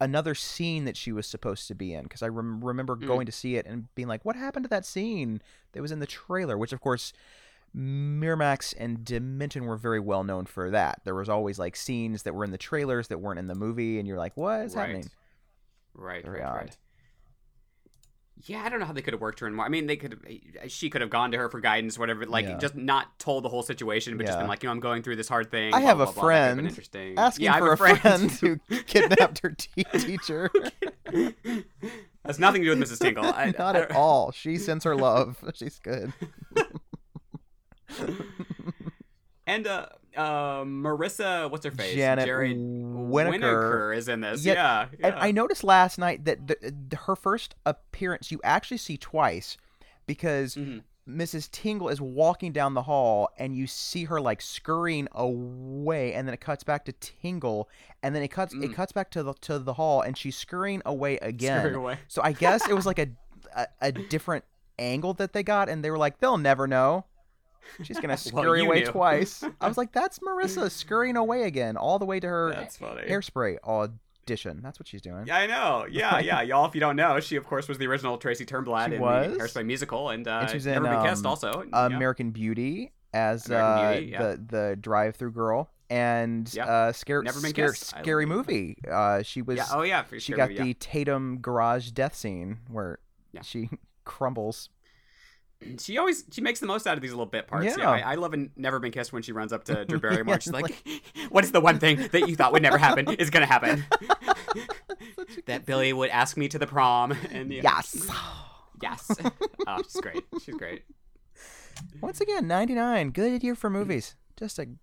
[0.00, 3.06] another scene that she was supposed to be in because I rem- remember Mm.
[3.06, 5.98] going to see it and being like, what happened to that scene that was in
[5.98, 6.56] the trailer?
[6.56, 7.12] Which of course
[7.76, 11.00] Miramax and Dimension were very well known for that.
[11.04, 13.98] There was always like scenes that were in the trailers that weren't in the movie,
[13.98, 14.82] and you're like, "What is right.
[14.86, 15.10] happening?"
[15.94, 16.54] Right, Very right, odd.
[16.56, 16.76] right.
[18.44, 19.64] Yeah, I don't know how they could have worked her in more.
[19.66, 20.12] I mean, they could.
[20.12, 20.20] have.
[20.28, 22.24] Eh, eh, she could have gone to her for guidance, whatever.
[22.24, 22.58] Like, Yeah.
[22.58, 25.16] just not told the whole situation, but just been like, you know, I'm going through
[25.16, 25.74] this hard thing.
[25.74, 27.18] I blah, have blah, a blah, that could've been friend Interesting.
[27.18, 28.30] Asking yeah, for a friend.
[28.40, 30.50] who kidnapped her tea teacher.
[32.24, 33.00] That's nothing to do with Mrs.
[33.00, 33.24] Tingle.
[33.24, 34.30] I, Not I- at all.
[34.32, 35.36] She sends her love.
[35.54, 36.12] She's good.
[39.48, 41.94] And uh, uh, Marissa, what's her face?
[41.94, 43.40] Janet Jaret Winokur.
[43.40, 44.44] Winokur is in this.
[44.44, 45.06] Yeah, Yeah, yeah.
[45.08, 46.56] And I noticed last night that the,
[46.88, 49.56] the, her first appearance you actually see twice
[50.06, 50.82] because Mhm.
[51.08, 51.50] Mrs.
[51.50, 56.34] Tingle is walking down the hall and you see her like scurrying away and then
[56.34, 57.68] it cuts back to Tingle
[58.02, 58.74] and then it cuts it Mm.
[58.74, 61.60] cuts back to the to the hall and she's scurrying away again.
[61.62, 61.98] Scurry away.
[62.08, 63.08] So I guess it was like a,
[63.56, 64.44] a a different
[64.78, 67.06] angle that they got and they were like they'll never know.
[67.82, 68.86] She's gonna scurry you away knew.
[68.86, 69.44] twice.
[69.60, 73.02] I was like, "That's Marissa scurrying away again, all the way to her That's funny.
[73.08, 74.60] hairspray audition.
[74.62, 75.86] That's what she's doing." Yeah, I know.
[75.90, 76.42] Yeah, yeah.
[76.42, 79.00] Y'all, if you don't know, she of course was the original Tracy Turnblad She in
[79.00, 79.36] was?
[79.36, 81.64] the Hairspray musical, and, uh, And she was Never in, Been Kissed um, also.
[81.72, 81.86] yeah.
[81.86, 84.18] American Beauty as American uh, Beauty, yeah.
[84.22, 86.66] the the drive-through girl and Yeah.
[86.66, 88.76] uh, scare, Never Been scare, scary movie.
[88.90, 89.64] Uh, she was Yeah.
[89.72, 90.04] Oh yeah.
[90.18, 90.62] She got yeah.
[90.62, 92.98] the Tatum garage death scene where
[93.32, 93.40] Yeah.
[93.42, 93.70] she
[94.04, 94.68] crumbles.
[95.80, 97.66] She always she makes the most out of these little bit parts.
[97.66, 97.90] Yeah, Yeah.
[97.90, 100.34] I, I love and Never Been Kissed when she runs up to Drew Barrymore.
[100.34, 100.72] and she's like,
[101.30, 103.84] "What is the one thing that you thought would never happen is gonna happen?
[105.46, 108.08] that Billy would ask me to the prom." And yeah, Yes.
[108.82, 109.10] yes.
[109.66, 110.24] Oh, she's great.
[110.42, 110.84] She's great.
[112.00, 113.10] Once again, 99.
[113.10, 114.16] Good year for movies.
[114.36, 114.76] Just a g-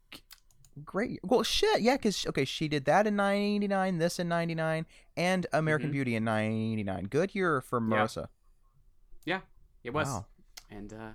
[0.83, 1.19] great year.
[1.23, 1.81] Well, shit.
[1.81, 4.85] Yeah, because, okay, she did that in 99, this in 99,
[5.17, 5.93] and American Mhm.
[5.93, 7.05] Beauty in 99.
[7.05, 7.85] Good year for Yeah.
[7.97, 8.27] Marissa.
[9.25, 9.39] Yeah,
[9.83, 10.07] it was.
[10.07, 10.25] Wow.
[10.69, 11.11] And uh,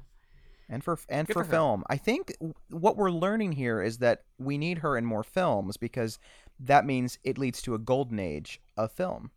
[0.68, 2.32] And for and for, for film, I think
[2.68, 6.18] what we're learning here is that we need her in more films because
[6.58, 9.30] that means it leads to a golden age of film.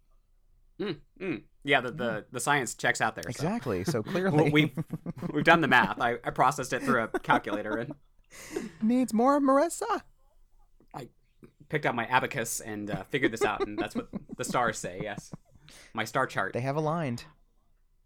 [0.80, 1.41] mm, mm.
[1.63, 3.23] yeah, the, the the science checks out there.
[3.28, 3.84] Exactly.
[3.84, 4.71] So Well, clearly, we've
[5.34, 5.99] we've done the math.
[6.02, 7.95] I, I processed it through a calculator and
[8.82, 10.02] needs more Marissa.
[10.93, 11.10] I
[11.69, 14.99] picked out my abacus and uh, figured this out, and that's what the stars say.
[15.02, 15.32] Yes,
[15.93, 16.54] my star chart.
[16.54, 17.26] They have aligned,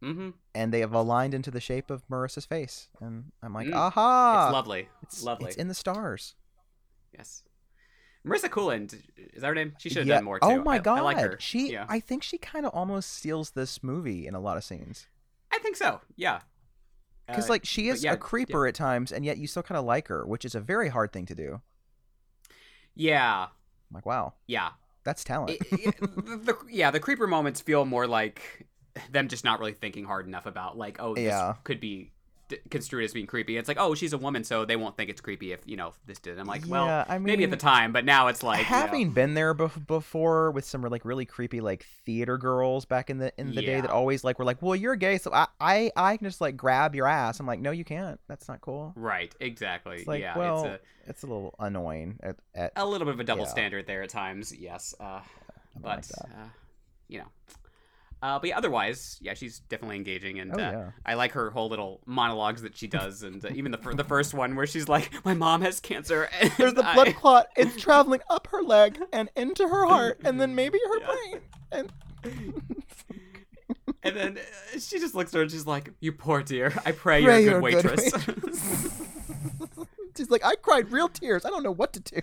[0.04, 0.30] Mm-hmm.
[0.54, 3.74] and they have aligned into the shape of Marissa's face, and I'm like, Mm.
[3.76, 4.46] aha!
[4.48, 4.90] it's lovely.
[5.02, 5.48] It's lovely.
[5.48, 6.36] It's in the stars.
[7.12, 7.42] Yes.
[8.26, 9.74] Marisa Coughlan is that her name?
[9.80, 10.16] She should have Yeah.
[10.16, 10.46] done more too.
[10.48, 11.38] Oh my I, god, I like her.
[11.40, 11.72] she.
[11.72, 15.08] Yeah, I think she kind of almost steals this movie in a lot of scenes
[15.52, 16.02] I think so.
[16.16, 16.42] Yeah.
[17.26, 19.78] because Uh, like she is yeah, a creeper at times, and yet you still kind
[19.80, 21.62] of like her, which is a very hard thing to do.
[22.96, 23.44] Yeah.
[23.46, 24.72] I'm like, wow, Yeah.
[25.04, 25.52] that's talent.
[25.52, 26.92] It- it- the, the- yeah.
[26.92, 28.68] The creeper moments feel more like
[29.12, 31.56] them just not really thinking hard enough about like, oh, this Yeah.
[31.64, 32.12] could be
[32.50, 33.58] d- construed as being creepy.
[33.58, 35.94] It's like, oh, she's a woman, so they won't think it's creepy if you know
[36.06, 36.40] this did.
[36.40, 38.70] I'm like, well, Yeah, I maybe at the time, but now it's like you know,
[38.70, 43.18] having been there bef- before with some like really creepy like theater girls back in
[43.18, 45.92] the in the day that always like were like, well, you're gay, so I I
[45.98, 47.40] I can just like grab your ass.
[47.42, 48.18] I'm like, no, you can't.
[48.30, 48.94] That's not cool.
[48.96, 49.36] Right.
[49.42, 49.98] Exactly.
[49.98, 50.38] It's like, yeah.
[50.38, 53.44] well, it's it's a little annoying at, at a, a little bit of a double
[53.44, 53.50] Yeah.
[53.50, 54.54] standard there at times.
[54.58, 54.96] Yes.
[55.00, 55.20] Uh,
[55.76, 56.48] but like uh,
[57.10, 57.28] you know.
[58.22, 60.90] Uh, but yeah, otherwise, yeah, she's definitely engaging, and Oh, uh, yeah.
[61.06, 64.04] I like her whole little monologues that she does, and uh, even the fir- the
[64.04, 67.48] first one where she's like, "My mom has cancer." And There's the I- blood clot.
[67.56, 71.06] It's traveling up her leg and into her heart, and then maybe her Yeah.
[71.08, 71.42] brain.
[71.72, 71.92] And
[74.04, 76.74] and then uh, she just looks at her and she's like, "You poor dear.
[76.86, 78.98] I pray, Pray you're a you're good a good waitress."
[80.18, 81.46] she's like, I cried real tears.
[81.46, 82.22] I don't know what to do.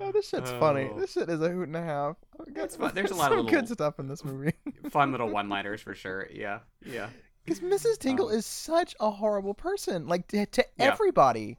[0.00, 0.90] Oh, this shit's funny.
[0.92, 0.98] Oh.
[0.98, 2.16] This shit is a hoot and a half.
[2.48, 2.92] That's fun.
[2.94, 4.52] There's a lot of good stuff in this movie.
[4.90, 6.28] Fun little one-liners for sure.
[6.32, 7.08] Yeah, yeah.
[7.44, 7.98] Because Mrs.
[7.98, 10.92] Tingle Um, is such a horrible person, like to, to Yeah.
[10.92, 11.58] everybody.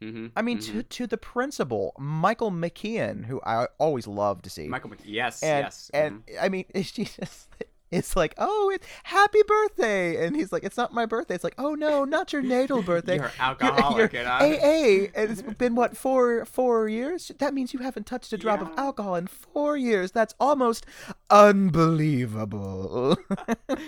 [0.00, 0.26] Mm-hmm.
[0.36, 4.66] I mean, to to the principal, Michael McKean, who I always love to see.
[4.66, 6.36] Michael, McKean, yes, and yes, and mhm.
[6.40, 7.48] I mean, she just
[7.92, 11.34] it's like, oh, it's happy birthday, and he's like, it's not my birthday.
[11.34, 13.16] It's like, oh no, not your natal birthday.
[13.16, 17.30] You're alcoholic, You're I- AA, and it's been what four four years?
[17.38, 18.74] That means you haven't touched a drop of Yeah.
[18.84, 20.10] alcohol in four years.
[20.12, 20.86] That's almost
[21.30, 23.16] unbelievable.
[23.68, 23.78] and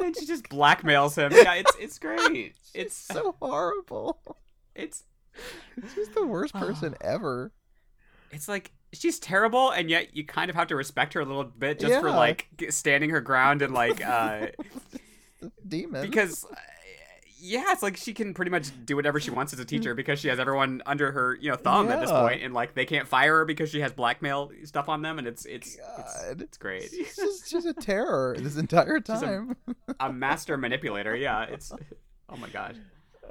[0.00, 1.32] then she just blackmails him.
[1.32, 2.54] Yeah, it's it's great.
[2.74, 4.20] It's so horrible.
[4.74, 5.04] it's
[5.94, 7.50] She's the worst person ever.
[8.30, 11.44] it's like she's terrible, and yet you kind of have to respect her a little
[11.44, 14.46] bit just for like standing her ground and like uh
[15.68, 16.02] Demon.
[16.02, 16.54] because uh,
[17.40, 20.18] yeah, it's like she can pretty much do whatever she wants as a teacher because
[20.18, 23.06] she has everyone under her, you know, thumb at this point, and like they can't
[23.06, 26.90] fire her because she has blackmail stuff on them, and it's it's it's, it's great.
[26.90, 29.56] She's just, she's a terror this entire a- time.
[30.00, 31.14] a master manipulator.
[31.14, 31.70] Yeah, it's
[32.28, 32.76] oh my god.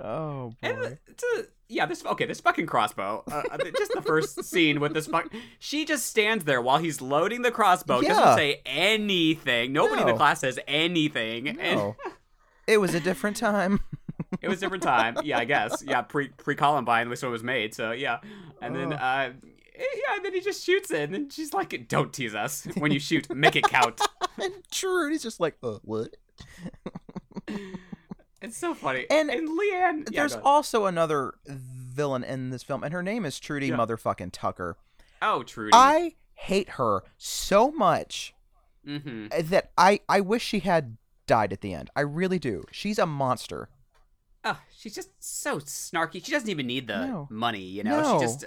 [0.02, 0.98] Oh boy.
[1.08, 3.24] it's a, yeah, this okay, this fucking crossbow.
[3.30, 5.32] Uh, uh, just the first scene with this fuck.
[5.60, 8.00] She just stands there while he's loading the crossbow.
[8.02, 8.10] Yeah.
[8.10, 9.74] Doesn't say anything.
[9.74, 11.60] Nobody in the class says anything.
[11.60, 11.96] And
[12.68, 13.82] it was a different time.
[14.42, 15.18] it was a different time.
[15.24, 15.84] Yeah, I guess.
[15.86, 17.74] Yeah, pre pre Columbine when it was made.
[17.74, 18.20] So yeah,
[18.62, 18.98] and then Oh.
[18.98, 19.32] uh,
[19.78, 22.66] yeah, and then he just shoots it, and then she's like, "Don't tease us.
[22.78, 24.02] When you shoot, make it count."
[24.42, 26.16] and True, he's just like, uh, what?
[28.42, 29.06] It's so funny.
[29.10, 33.26] And and Leigh Ann, yeah, There's also another villain in this film, and her name
[33.26, 33.76] is Trudy Yeah.
[33.78, 34.78] motherfucking Tucker.
[35.22, 35.72] oh Trudy.
[35.74, 38.34] I hate her so much
[38.86, 39.28] mm-hmm.
[39.50, 41.90] that I I wish she had died at the end.
[41.96, 42.64] I really do.
[42.72, 43.70] She's a monster.
[44.46, 46.24] Oh, she's just so snarky.
[46.24, 47.28] She doesn't even need the No.
[47.30, 48.02] money, you know.
[48.02, 48.20] No.
[48.20, 48.46] She just.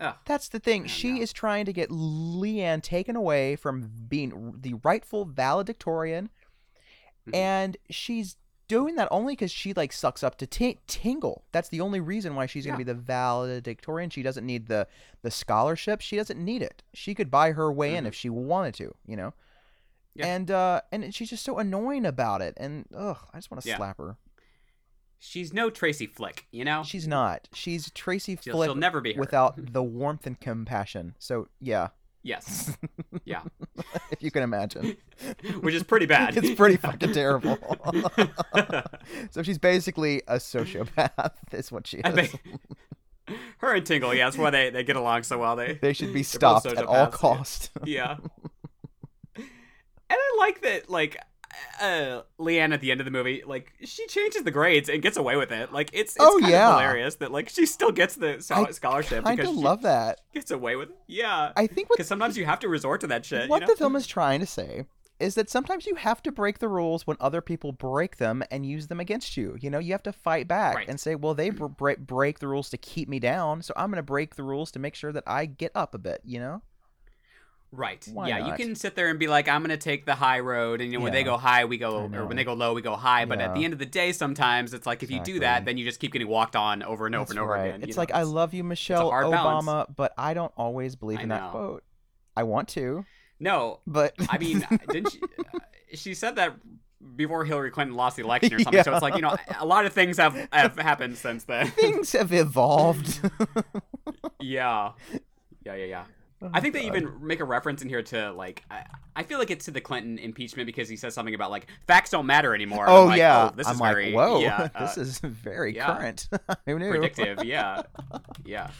[0.00, 0.86] Uh, That's the thing.
[0.86, 1.20] She know.
[1.20, 6.30] is trying to get Leigh Ann taken away from being the rightful valedictorian,
[7.28, 7.34] Mhm.
[7.36, 8.36] and she's
[8.70, 11.44] doing that only because she like sucks up to Ti- Tingle.
[11.52, 12.70] That's the only reason why she's Yeah.
[12.72, 14.10] gonna be the valedictorian.
[14.10, 14.86] She doesn't need the
[15.22, 16.00] the scholarship.
[16.00, 16.82] She doesn't need it.
[16.94, 18.08] She could buy her way in Mhm.
[18.08, 18.94] if she wanted to.
[19.06, 19.34] You know.
[20.14, 20.26] Yeah.
[20.26, 23.68] And uh and she's just so annoying about it, and ugh, I just want to
[23.68, 23.76] Yeah.
[23.76, 24.16] slap her.
[25.22, 26.82] she's no Tracy Flick, you know.
[26.82, 27.46] She's not.
[27.52, 29.20] She's Tracy She'll, Flick she'll never be her.
[29.20, 31.14] without the warmth and compassion.
[31.18, 31.88] So yeah,
[32.22, 32.76] Yes.
[33.24, 33.42] Yeah.
[34.10, 34.96] if you can imagine.
[35.60, 36.36] Which is pretty bad.
[36.36, 37.58] It's pretty fucking terrible.
[39.30, 42.34] so she's basically a sociopath, is what she is.
[43.58, 45.56] Her and Tingle, yeah, that's why they, they get along so well.
[45.56, 47.10] They They should be stopped at all sociopaths, yeah.
[47.10, 47.70] cost.
[47.84, 48.16] yeah.
[49.36, 49.48] And
[50.10, 51.16] I like that, like,
[51.80, 55.02] uh, Leigh Ann at the end of the movie, like, she changes the grades and
[55.02, 55.72] gets away with it.
[55.72, 56.68] Like, it's, it's Oh, kind yeah.
[56.68, 58.40] of hilarious that, like, she still gets the
[58.72, 60.20] scholarship I because love that.
[60.34, 60.96] gets away with it.
[61.06, 61.52] Yeah.
[61.56, 63.48] I think Because sometimes you have to resort to that shit.
[63.48, 63.72] what you know?
[63.72, 64.84] the film is trying to say
[65.18, 68.64] is that sometimes you have to break the rules when other people break them and
[68.64, 69.54] use them against you.
[69.60, 70.88] You know, you have to fight back Right.
[70.88, 73.90] and say, "Well, they br- break break the rules to keep me down, so I'm
[73.90, 76.38] going to break the rules to make sure that I get up a bit." You
[76.40, 76.62] know?
[77.72, 78.04] Right.
[78.12, 80.80] Why yeah, you can sit there and be like, I'm gonna take the high road,
[80.80, 82.82] and you know, when they go high, we go, or when they go low, we
[82.82, 83.24] go high.
[83.26, 85.78] But at the end of the day, sometimes it's like if you do that, then
[85.78, 87.66] you just keep getting walked on over and over That's and over right.
[87.68, 87.80] again.
[87.80, 89.66] you It's know, like I love you, Michelle hard balance.
[89.68, 91.84] Obama, but I don't always believe in that quote.
[92.36, 93.04] I want to,
[93.38, 95.20] No, but I mean, didn't she?
[95.22, 95.58] uh,
[95.94, 96.54] She said that
[97.16, 98.82] before Hillary Clinton lost the election or something.
[98.82, 101.68] So it's like you know, a lot of things have have happened since then.
[101.68, 103.20] things have evolved.
[104.40, 104.92] yeah,
[105.64, 106.04] yeah, yeah, yeah.
[106.52, 109.50] I think they even make a reference in here to like I, I feel like
[109.50, 112.86] it's to the Clinton impeachment because he says something about like facts don't matter anymore.
[112.88, 115.18] Oh I'm like, yeah, oh, this I'm is like, very whoa, yeah, this uh, is
[115.18, 115.86] very yeah.
[115.96, 116.28] current.
[116.66, 116.90] Who knew?
[116.90, 117.44] predictive.
[117.44, 117.82] Yeah,
[118.44, 118.70] yeah,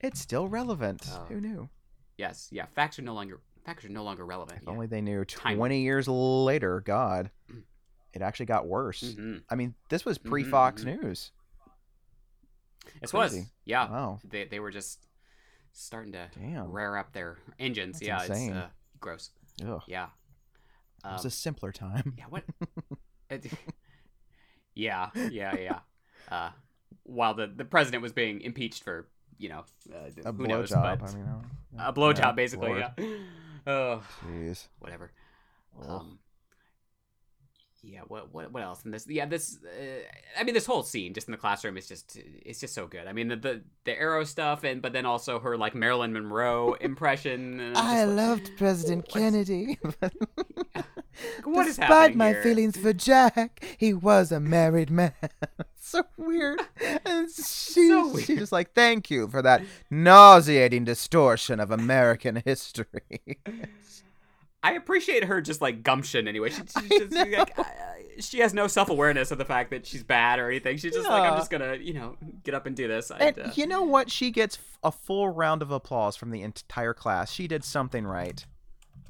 [0.00, 1.06] It's still relevant.
[1.10, 1.24] Oh.
[1.28, 1.68] Who knew?
[2.18, 2.66] yes, yeah.
[2.74, 4.58] Facts are no longer facts are no longer relevant.
[4.58, 4.72] If Yeah.
[4.74, 5.24] only they knew.
[5.24, 5.56] Time.
[5.56, 7.30] Twenty years later, God,
[8.12, 9.02] it actually got worse.
[9.02, 9.42] Mhm.
[9.48, 11.02] I mean, this was Mhm, pre-Fox mhm.
[11.02, 11.32] News.
[13.00, 13.90] It was yeah.
[13.90, 15.06] Wow, They they were just
[15.78, 16.70] starting to Damn.
[16.72, 18.00] rear up their engines.
[18.00, 18.48] That's yeah, insane.
[18.50, 18.68] it's uh,
[19.00, 19.30] gross.
[19.66, 19.82] Ugh.
[19.86, 20.06] Yeah.
[21.04, 22.14] it was Um, a simpler time.
[22.18, 22.44] Yeah, what?
[23.30, 23.46] it-
[24.74, 25.78] yeah, yeah, yeah.
[26.30, 26.50] Uh,
[27.04, 29.64] while the the president was being impeached for you know
[29.94, 31.02] uh, A blowjob.
[31.02, 31.26] I mean,
[31.78, 32.68] I a blowjob basically.
[32.68, 32.84] Lord.
[32.98, 33.04] Yeah.
[33.66, 34.66] Oh, Jeez.
[34.78, 35.10] whatever.
[35.86, 36.18] Um,
[37.82, 38.00] yeah.
[38.08, 39.06] What what what else in this?
[39.08, 39.58] Yeah, this.
[39.64, 40.02] Uh,
[40.38, 43.06] I mean, this whole scene just in the classroom is just it's just so good.
[43.06, 46.72] I mean, the the, the arrow stuff and but then also her like Marilyn Monroe
[46.80, 47.60] impression.
[47.60, 49.78] and I'm I like, loved President Kennedy.
[51.42, 52.42] What is Despite my here?
[52.44, 55.12] feelings for Jack, he was a married man.
[55.80, 56.60] so weird.
[57.04, 58.24] And she's, So weird.
[58.26, 62.86] she's just like, thank you for that nauseating distortion of American history.
[64.62, 66.50] I appreciate her just like gumption anyway.
[66.50, 67.64] She, she's just, like, uh,
[68.18, 70.76] she has no self awareness of the fact that she's bad or anything.
[70.78, 73.12] She's just like, I'm just gonna, you know, get up and do this.
[73.16, 74.10] And uh, you know what?
[74.10, 77.30] She gets a full round of applause from the entire class.
[77.32, 78.44] She did something right.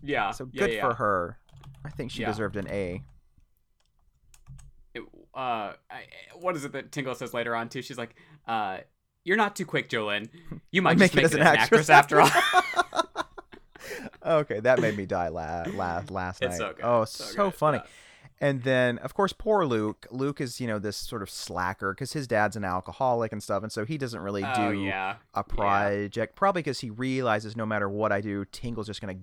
[0.02, 0.30] yeah.
[0.32, 1.38] So good yeah, for her.
[1.84, 2.28] I think she Yeah.
[2.28, 3.02] deserved an A.
[4.94, 5.02] It-
[5.34, 6.04] uh, I,
[6.40, 7.80] what is it that Tingle says later on too?
[7.82, 8.14] She's like,
[8.46, 8.78] uh,
[9.24, 10.28] "You're not too quick, Jolene.
[10.72, 12.30] You might just make, it, as an actress, after all."
[14.24, 16.48] okay, that made me die la- la- last night.
[16.48, 16.84] It's so good.
[16.84, 17.78] Oh, So so, good, funny.
[17.78, 17.90] yeah.
[18.40, 20.06] And then, of course, poor Luke.
[20.12, 23.64] Luke is, you know, this sort of slacker because his dad's an alcoholic and stuff,
[23.64, 25.16] and so he doesn't really oh do yeah.
[25.34, 26.36] a project.
[26.36, 29.16] Probably because he realizes no matter what I do, Tingle's just gonna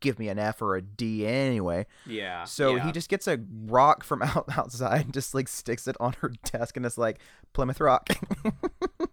[0.00, 1.86] give me an F or a D anyway.
[2.06, 2.44] Yeah.
[2.44, 2.84] So yeah.
[2.86, 6.32] he just gets a rock from out outside and just like sticks it on her
[6.44, 7.18] desk and it's like
[7.52, 8.08] Plymouth Rock.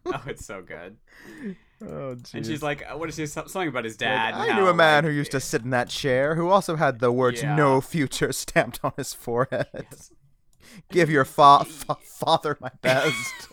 [0.09, 0.95] Oh, it's so good.
[1.85, 3.25] oh, And she's like, uh, what is she?
[3.25, 4.33] Something about his dad.
[4.33, 6.77] I and knew a man like, who used to sit in that chair who also
[6.77, 7.55] had the words Yeah.
[7.55, 9.67] "No future" stamped on his forehead.
[10.89, 13.49] Give your fa- fa- father my best.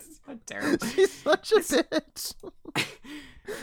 [0.00, 0.86] It's so terrible.
[0.86, 2.34] She's such a bitch.
[3.46, 3.54] It-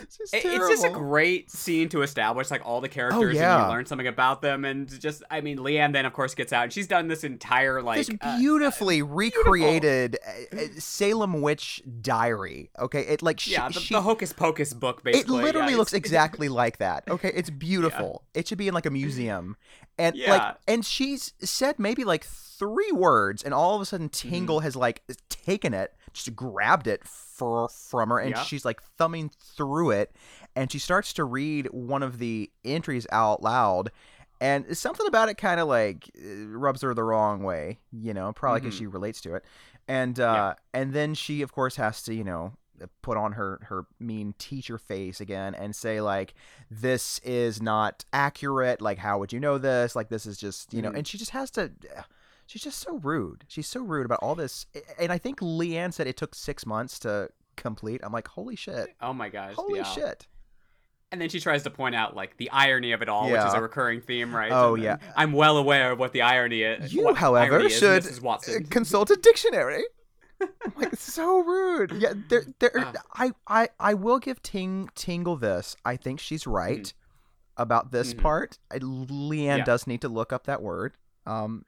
[0.45, 3.65] It's just a great scene to establish like all the characters and yeah.
[3.65, 6.51] you learn something about them and just I mean Leigh Ann then of course gets
[6.51, 11.81] out and she's done this entire like this uh, beautifully recreated uh, uh, Salem witch
[12.01, 12.69] diary.
[12.77, 15.39] Okay, it like she, yeah the, she the hocus pocus book basically.
[15.39, 17.03] it literally yeah, looks exactly like that.
[17.09, 18.23] Okay, it's beautiful.
[18.33, 19.55] It should be in like a museum,
[19.97, 20.31] and Yeah.
[20.33, 24.29] like, and she's said maybe like three words, and all of a sudden Mm-hmm.
[24.29, 28.43] Tingle has like taken it, just grabbed it for, from her, and Yeah.
[28.43, 30.11] she's like thumbing through it,
[30.55, 33.91] and she starts to read one of the entries out loud.
[34.41, 38.31] And something about it kind of like uh, rubs her the wrong way, you know,
[38.31, 38.77] probably because Mhm.
[38.79, 39.43] she relates to it.
[39.87, 42.53] And uh, and then she, of course, has to, you know,
[43.01, 46.33] put on her her mean teacher face again and say like
[46.71, 50.81] this is not accurate like how would you know this like this is just you
[50.81, 50.99] know Mhm.
[50.99, 51.73] and she just has to
[52.49, 53.45] she's just so rude.
[53.47, 54.65] She's so rude about all this
[54.99, 58.01] and i think Leigh Ann said it took six months to complete.
[58.03, 58.89] I'm like holy shit.
[59.01, 59.83] Oh my gosh holy yeah.
[59.83, 60.27] shit.
[61.11, 63.53] And then she tries to point out like the irony of it all which is
[63.53, 64.51] a recurring theme right?
[64.51, 64.97] Oh, And yeah.
[65.15, 69.83] I'm well aware of what the irony is You, however, is, should consult a dictionary.
[70.41, 71.91] I'm like so rude.
[71.99, 72.93] Yeah there there Ah.
[73.15, 75.75] i i i will give ting tingle this.
[75.83, 76.93] I think she's right
[77.57, 78.21] about this Mhm.
[78.21, 78.59] part.
[78.71, 79.63] I, Leigh Ann Yeah.
[79.65, 80.93] does need to look up that word.
[81.25, 81.65] Um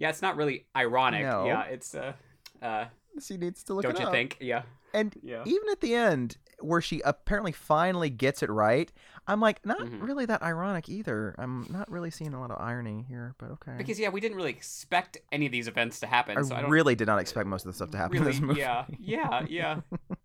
[0.00, 1.44] yeah it's not really ironic No.
[1.46, 2.14] yeah it's uh
[2.60, 2.86] uh
[3.24, 4.12] she needs to look don't it you up.
[4.12, 8.92] think yeah and yeah even at the end where she apparently finally gets it right
[9.26, 10.02] i'm like not Mhm.
[10.02, 13.72] really that ironic either i'm not really seeing a lot of irony here but okay
[13.78, 16.62] because yeah we didn't really expect any of these events to happen i so I
[16.68, 18.84] really did not expect most of the stuff to happen really, in this movie Yeah,
[18.98, 19.80] yeah, yeah.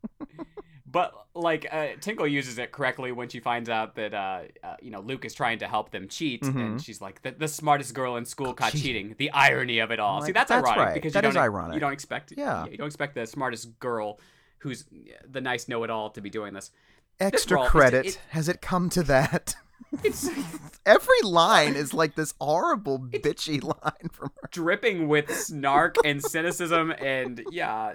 [0.96, 4.92] but like uh, Tingle uses it correctly when she finds out that uh, uh, you
[4.92, 6.56] know Luke is trying to help them cheat, Mhm.
[6.66, 9.92] and she's like, the, "The smartest girl in school caught She- cheating." The irony of
[9.92, 10.20] it all.
[10.20, 10.94] Like, See, that's, that's ironic right.
[10.94, 11.74] because That you is don't ironic.
[11.74, 12.66] you don't expect Yeah.
[12.72, 14.20] you don't expect the smartest girl
[14.60, 14.86] who's
[15.30, 16.72] the nice know-it-all to be doing this.
[17.20, 19.56] extra role- it's- credit it- has it come to that
[20.04, 20.30] It's
[20.86, 26.92] every line is like this horrible bitchy line from her dripping with snark and cynicism
[26.92, 27.94] and yeah,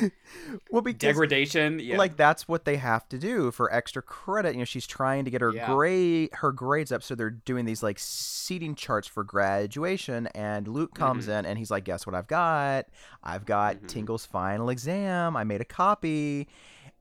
[0.70, 1.78] well because degradation.
[1.80, 4.52] Yeah, like that's what they have to do for extra credit.
[4.54, 5.66] You know, she's trying to get her Yeah.
[5.66, 10.26] grade her grades up, so they're doing these like seating charts for graduation.
[10.28, 11.30] And Luke comes Mm-hmm.
[11.40, 12.86] in and he's like, "Guess what I've got?
[13.24, 13.88] I've got Mhm.
[13.88, 15.36] Tingle's final exam.
[15.36, 16.48] I made a copy."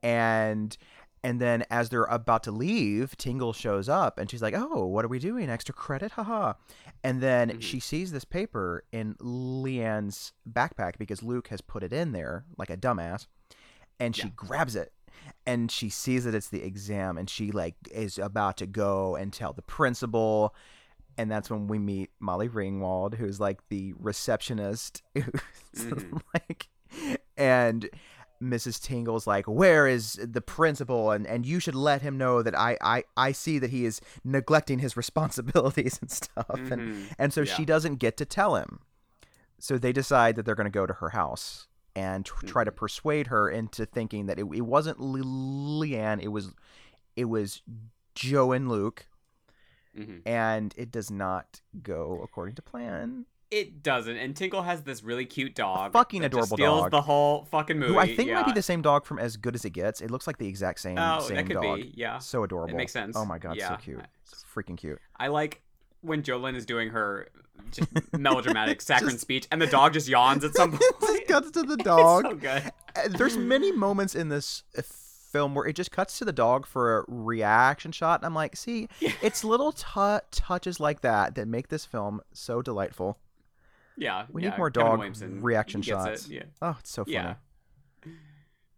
[0.01, 0.75] And
[1.23, 5.03] and then as they're about to leave, Tingle shows up and she's like, "Oh, what
[5.05, 5.49] are we doing?
[5.49, 6.11] Extra credit?
[6.13, 6.53] Haha."
[7.03, 7.61] And then Mhm.
[7.61, 12.45] she sees this paper in Leigh Ann's backpack because Luke has put it in there
[12.57, 13.27] like a dumbass.
[13.99, 14.33] And she Yeah.
[14.35, 14.93] grabs it
[15.45, 19.33] and she sees that it's the exam and she like is about to go and
[19.33, 20.55] tell the principal
[21.17, 25.01] and that's when we meet Molly Ringwald who's like the receptionist
[25.75, 26.21] Mhm.
[26.33, 26.69] like
[27.35, 27.89] and
[28.41, 28.81] Mrs.
[28.81, 32.77] Tingle's like, "Where is the principal?" and and you should let him know that I
[32.81, 36.45] I I see that he is neglecting his responsibilities and stuff.
[36.49, 37.13] And Mhm.
[37.19, 37.53] and so Yeah.
[37.53, 38.79] she doesn't get to tell him.
[39.59, 42.71] So they decide that they're going to go to her house and tr- try to
[42.71, 42.75] Mhm.
[42.77, 46.53] persuade her into thinking that it, it wasn't Le- Leigh Ann, it was
[47.17, 47.61] it was
[48.15, 49.07] Jo and Luke,
[49.97, 50.21] Mhm.
[50.25, 53.25] and it does not go according to plan.
[53.51, 54.15] It doesn't.
[54.15, 55.91] And Tingle has this really cute dog.
[55.93, 56.91] fucking that just adorable steals dog.
[56.91, 57.93] the whole fucking movie.
[57.93, 60.01] Who I think might be the same dog from As Good as It Gets.
[60.01, 61.77] It looks like the exact same Oh, same that could dog.
[61.77, 61.91] be.
[61.95, 62.19] Yeah.
[62.19, 62.75] So adorable.
[62.75, 63.15] makes sense.
[63.17, 63.69] Oh my god, Yeah.
[63.69, 64.01] so cute.
[64.31, 64.99] It's freaking cute.
[65.19, 65.61] I like
[66.01, 67.27] when Jo Lynn is doing her
[67.71, 70.83] just melodramatic saccharine speech, and the dog just yawns at some point.
[71.01, 72.25] just cuts to the It's dog.
[72.25, 72.71] so good.
[72.95, 76.65] Uh, There's many moments in this uh, film where it just cuts to the dog
[76.67, 79.11] for a reaction shot, and I'm like, see, Yeah.
[79.23, 83.17] it's little tu- touches like that that make this film so delightful.
[83.99, 84.25] Yeah.
[84.31, 85.01] We yeah, need more dog
[85.41, 86.25] reaction shots.
[86.25, 86.31] It.
[86.31, 86.43] Yeah.
[86.61, 87.15] Oh, it's so funny.
[87.15, 87.35] Yeah.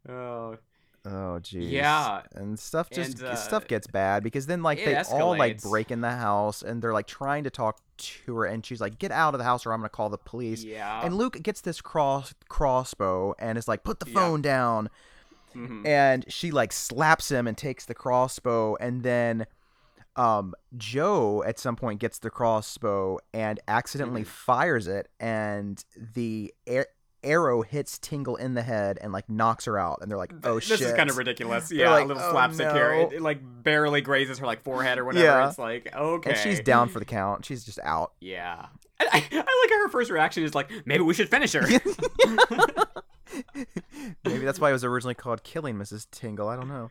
[0.09, 0.57] Oh.
[1.03, 1.71] Oh geez.
[1.71, 2.21] Yeah.
[2.35, 5.89] And stuff just And, uh, stuff gets bad because then like they all like break
[5.89, 9.11] in the house and they're like trying to talk to her and she's like, "Get
[9.11, 11.01] out of the house or I'm gonna call the police." Yeah.
[11.03, 14.13] And Luke gets this cross crossbow and is like, "Put the Yeah.
[14.19, 14.89] phone down."
[15.55, 15.85] Mhm.
[15.85, 19.47] And she like slaps him and takes the crossbow and then
[20.15, 24.27] um Jo at some point gets the crossbow and accidentally Mhm.
[24.27, 26.87] fires it and the air
[27.23, 30.55] arrow hits Tingle in the head and like knocks her out, and they're like, "Oh
[30.55, 31.71] this shit!" This is kind of ridiculous.
[31.71, 32.93] Yeah, like, a little "Oh, slapstick here.
[32.93, 35.25] It, it, like barely grazes her like forehead or whatever.
[35.25, 35.47] Yeah.
[35.47, 37.45] It's like okay, And she's down for the count.
[37.45, 38.13] She's just out.
[38.19, 38.65] Yeah,
[38.99, 41.61] I, I, I like how her first reaction is like, maybe we should finish her.
[44.25, 46.07] Maybe that's why it was originally called Killing Mrs.
[46.11, 46.47] Tingle.
[46.47, 46.89] I don't know.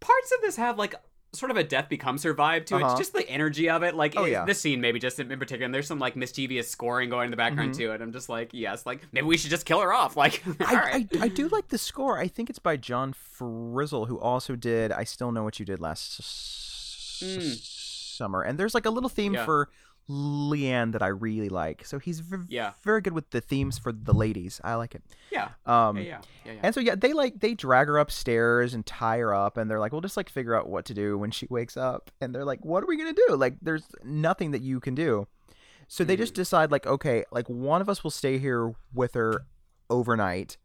[0.00, 0.94] Parts of this have like
[1.36, 2.76] sort of a death becomes her vibe to.
[2.76, 2.96] Uh-huh.
[2.96, 3.94] Just the energy of it.
[3.94, 4.44] Like Oh, it- yeah.
[4.44, 5.64] this scene maybe just in, in particular.
[5.64, 7.78] And there's some like mischievous scoring going in the background Mhm.
[7.78, 8.00] to it.
[8.00, 10.16] I'm just like, yes, like maybe we should just kill her off.
[10.26, 11.08] Like, I, right.
[11.20, 12.18] I, I do like the score.
[12.18, 15.80] I think it's by John Frizzell, who also did I Still Know What You Did
[15.80, 17.56] Last s- Mm.
[18.16, 18.42] Summer.
[18.42, 19.44] And there's like a little theme Yeah.
[19.44, 19.68] for
[20.08, 21.84] Leanne that I really like.
[21.84, 22.72] So he's v- Yeah.
[22.82, 24.60] very good with the themes for the ladies.
[24.62, 25.02] I like it.
[25.30, 26.60] yeah, Um, yeah, yeah, yeah, yeah.
[26.62, 29.80] And so yeah, they like they drag her upstairs and tie her up, and they're
[29.80, 32.44] like, "We'll just like figure out what to do when she wakes up." And they're
[32.44, 33.34] like, "What are we gonna do?
[33.36, 35.26] Like, there's nothing that you can do."
[35.88, 39.44] So they just decide like, okay, like one of us will stay here with her
[39.88, 40.56] overnight,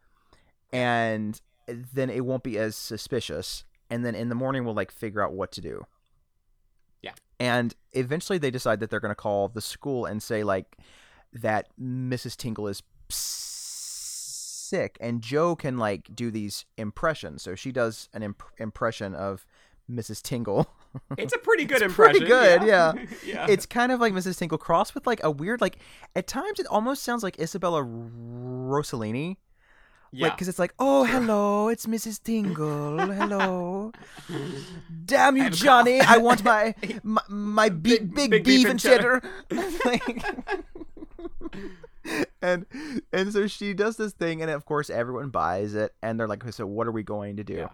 [0.73, 3.63] and then it won't be as suspicious.
[3.89, 5.85] And then in the morning we'll like figure out what to do.
[7.41, 7.55] Yeah.
[7.57, 10.77] And eventually they decide that they're gonna call the school and say like
[11.33, 12.35] that Mrs.
[12.37, 17.41] Tingle is sick, and Jo can like do these impressions.
[17.41, 19.45] So she does an imp- impression of
[19.89, 20.21] Mrs.
[20.21, 20.67] Tingle.
[21.17, 22.25] it's a pretty good It's impression.
[22.25, 22.93] pretty good, yeah.
[23.25, 23.47] yeah.
[23.49, 24.37] it's kind of like Mrs.
[24.37, 25.77] Tingle crossed with like a weird like
[26.15, 29.37] at times it almost sounds like Isabella Rossellini.
[30.11, 30.27] Yeah.
[30.27, 32.21] Like, because it's like, oh, hello, it's Mrs.
[32.21, 32.99] Tingle.
[33.13, 33.91] Hello.
[35.05, 36.01] Damn you, Johnny.
[36.01, 39.21] I want my my, my be- Big- big, big beef, and cheddar.
[39.85, 40.25] Like-
[42.41, 42.65] and
[43.13, 46.43] and so she does this thing, and of course everyone buys it, and they're like,
[46.51, 47.53] so what are we going to do?
[47.55, 47.69] Yeah.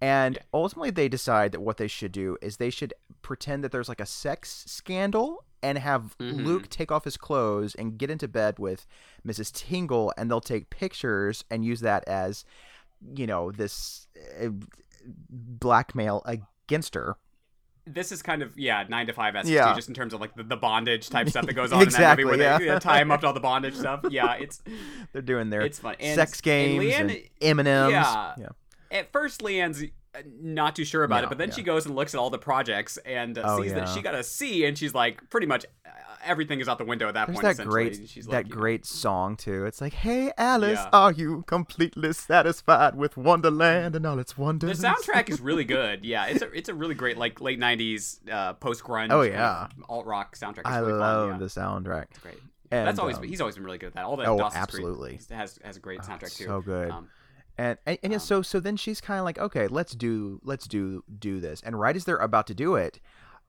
[0.00, 0.42] And Yeah.
[0.54, 4.00] ultimately, they decide that what they should do is they should pretend that there's like
[4.00, 6.44] a sex scandal and have Mhm.
[6.44, 8.86] Luke take off his clothes and get into bed with
[9.26, 9.52] Mrs.
[9.52, 12.44] Tingle, and they'll take pictures and use that as,
[13.14, 14.08] you know, this
[14.42, 14.48] uh,
[15.28, 17.16] blackmail against her.
[17.86, 19.74] this is kind of yeah nine to five esque Yeah.
[19.74, 22.08] just in terms of like the, the bondage type stuff that goes on Exactly, in
[22.08, 22.72] that movie where they yeah.
[22.74, 24.00] yeah, tie him up to all the bondage stuff.
[24.10, 24.62] Yeah, it's
[25.12, 25.96] They're doing their it's fun.
[25.98, 27.90] And, sex games and, Leigh Ann, M&Ms.
[27.92, 28.34] yeah.
[28.38, 28.48] yeah.
[28.92, 29.82] at first Leigh Ann's
[30.40, 31.54] not too sure about No, it, but then yeah.
[31.54, 34.14] she goes and looks at all the projects and uh, Oh, sees that she got
[34.14, 35.90] a C, and she's like, pretty much uh,
[36.24, 37.56] everything is out the window at that There's point.
[37.56, 39.64] that great she's that like, know, great song too.
[39.64, 40.90] It's like, "Hey Alice, Yeah.
[40.92, 46.04] are you completely satisfied with Wonderland and all its wonders?" The soundtrack is really good.
[46.04, 49.08] Yeah, it's a it's a really great like late '90s uh, post grunge.
[49.12, 49.68] Oh, yeah.
[49.88, 50.58] alt rock soundtrack.
[50.60, 51.46] It's I really love fun, yeah.
[51.46, 52.06] the soundtrack.
[52.10, 52.38] It's great.
[52.72, 54.04] And, That's always um, he's always been really good at that.
[54.04, 55.20] All the oh, Dawson's Creek absolutely.
[55.30, 56.44] has has a great Oh, soundtrack too.
[56.44, 56.90] so good.
[56.90, 57.08] Um,
[57.58, 60.40] And and, and yeah, Um, so so then she's kind of like, okay, let's do
[60.44, 61.60] let's do do this.
[61.62, 63.00] And right as they're about to do it,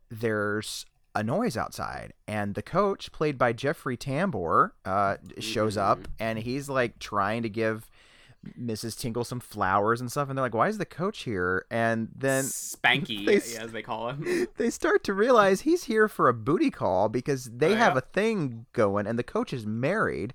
[0.09, 6.11] there's a noise outside, and the coach, played by Jeffrey Tambor, uh, shows up, Mm-hmm.
[6.19, 7.89] and he's like trying to give
[8.59, 8.97] Mrs.
[8.97, 11.65] Tingle some flowers and stuff, and they're like, why is the coach here?
[11.69, 14.47] And then Spanky, they yeah, as they call him.
[14.57, 17.99] they start to realize he's here for a booty call because they Oh, have yeah.
[17.99, 20.33] a thing going, and the coach is married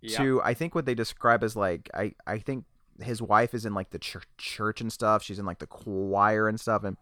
[0.00, 0.18] Yeah.
[0.18, 2.64] to I think what they describe as like I I think
[3.02, 5.22] his wife is in like the church, church and stuff.
[5.22, 6.96] She's in like the choir and stuff, and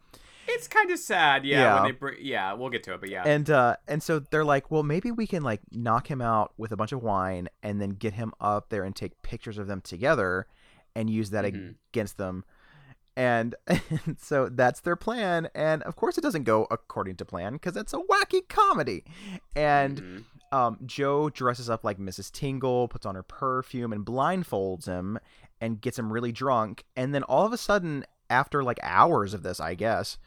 [0.47, 1.61] It's kind of sad, yeah.
[1.61, 1.75] Yeah.
[1.75, 3.23] When they br- yeah, we'll get to it, but yeah.
[3.27, 6.73] and uh and so they're like, well, maybe we can like knock him out with
[6.73, 9.81] a bunch of wine and then get him up there and take pictures of them
[9.81, 10.47] together
[10.97, 11.75] and use that Mhm.
[11.93, 12.45] against them.
[13.17, 15.49] And, and so that's their plan.
[15.55, 19.05] And of course, it doesn't go according to plan because it's a wacky comedy.
[19.57, 20.25] And Mhm.
[20.57, 22.31] um, Jo dresses up like Mrs.
[22.33, 25.19] Tingle, puts on her perfume, and blindfolds him
[25.61, 26.85] and gets him really drunk.
[26.97, 30.19] And then all of a sudden, after like hours of this, I guess,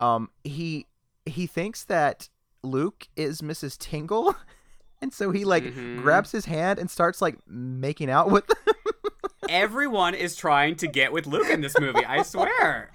[0.00, 0.86] um, he
[1.26, 2.28] he thinks that
[2.62, 3.78] Luke is Mrs.
[3.78, 4.34] Tingle,
[5.00, 6.02] and so he like Mhm.
[6.02, 8.44] grabs his hand and starts like making out with.
[9.48, 12.04] everyone is trying to get with Luke in this movie.
[12.04, 12.90] I swear.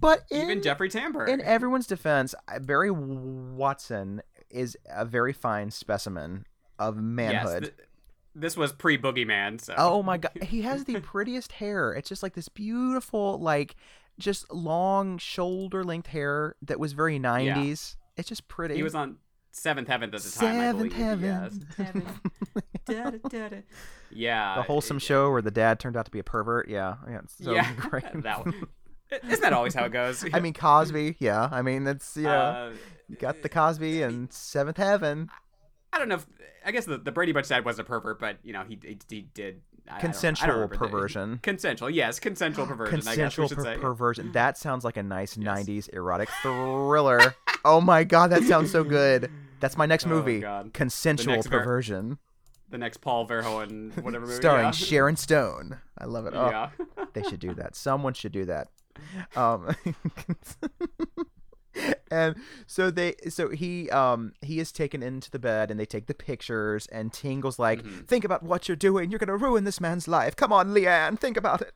[0.00, 1.28] but in, Even Jeffrey Tambor.
[1.28, 6.44] in everyone's defense, Barry Watson is a very fine specimen
[6.78, 7.74] of Yes, manhood.
[8.34, 9.74] Th- this was pre Boogeyman, so.
[9.76, 11.92] Oh my god, he has the prettiest hair.
[11.92, 13.76] It's just like this beautiful, like,
[14.18, 17.96] just long shoulder length hair that was very '90s.
[18.16, 18.74] It's just pretty.
[18.76, 19.16] He was on
[19.52, 20.48] Seventh Heaven at the time.
[20.60, 20.92] I Seventh believe.
[20.92, 21.66] Heaven.
[21.78, 21.92] Yes.
[24.10, 24.56] Yeah.
[24.56, 26.68] the wholesome it- show where the dad turned out to be a pervert.
[26.68, 28.04] Yeah, yeah, it's so yeah, great.
[28.22, 28.66] that one.
[29.28, 30.24] Isn't that always how it goes?
[30.32, 31.16] I mean Cosby.
[31.18, 32.72] Yeah, I mean it's you know uh,
[33.08, 35.28] you got the Cosby and Seventh Heaven.
[35.92, 36.14] I don't know.
[36.16, 36.26] If,
[36.64, 38.98] I guess the, the Brady Bunch dad was a pervert, but you know he he,
[39.08, 41.38] he did I- don't- I Consensual the- perversion.
[41.42, 43.00] Consensual, yes, consensual perversion.
[43.00, 43.80] Consensual I guess we per- say.
[43.80, 44.32] perversion.
[44.32, 47.34] That sounds like a nice '90s erotic thriller.
[47.64, 49.30] oh my god, that sounds so good.
[49.60, 50.40] That's my next Oh, movie.
[50.40, 50.72] God.
[50.72, 52.18] Consensual ver- perversion.
[52.70, 54.36] the next Paul Verhoeven whatever movie.
[54.40, 54.70] starring yeah.
[54.70, 55.78] Sharon Stone.
[55.98, 56.32] I love it.
[56.34, 56.70] Oh, yeah.
[57.12, 57.76] they should do that.
[57.76, 58.68] Someone should do that.
[59.36, 59.74] Um,
[62.12, 62.36] and
[62.66, 66.14] so they, so he, um, he is taken into the bed, and they take the
[66.14, 66.86] pictures.
[66.88, 68.06] And Tingle's like, Mhm.
[68.06, 69.10] "Think about what you're doing.
[69.10, 70.36] You're gonna ruin this man's life.
[70.36, 71.74] Come on, Leigh Ann, think about it."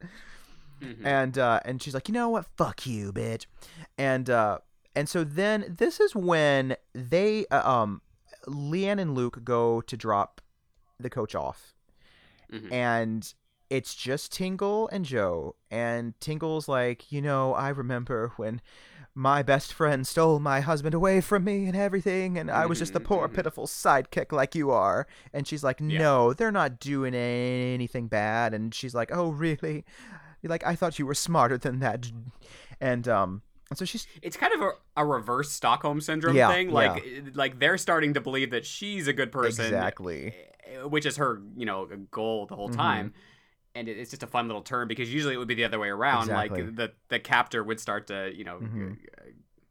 [0.80, 1.04] Mhm.
[1.06, 2.46] And uh, and she's like, "You know what?
[2.56, 3.46] Fuck you, bitch."
[3.96, 4.58] And uh,
[4.94, 8.00] and so then this is when they, uh, um,
[8.46, 10.40] Leigh Ann and Luke go to drop
[10.98, 11.74] the coach off
[12.52, 12.72] Mhm.
[12.72, 13.34] and
[13.68, 15.56] it's just Tingle and Jo.
[15.70, 18.60] And Tingle's like, you know, I remember when
[19.18, 22.92] my best friend stole my husband away from me and everything, and I was just
[22.92, 23.32] the poor, Mhm.
[23.34, 25.06] pitiful sidekick like you are.
[25.32, 25.98] And she's like, Yeah.
[25.98, 28.52] no, they're not doing anything bad.
[28.52, 29.84] And she's like, oh, really?
[30.42, 32.12] You're like, I thought you were smarter than that.
[32.78, 33.40] And um,
[33.70, 36.70] and so she's it's kind of a, a reverse Stockholm syndrome Yeah, thing.
[36.70, 37.02] Like
[37.34, 40.34] like they're starting to believe that she's a good person, exactly
[40.66, 42.76] eh, which is her you know goal the whole Mhm.
[42.76, 43.14] time.
[43.76, 45.88] And it's just a fun little turn because usually it would be the other way
[45.88, 46.22] around.
[46.24, 46.62] Exactly.
[46.64, 48.92] Like the the captor would start to you know Mhm.
[49.18, 49.24] uh,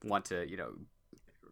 [0.04, 0.74] want to you know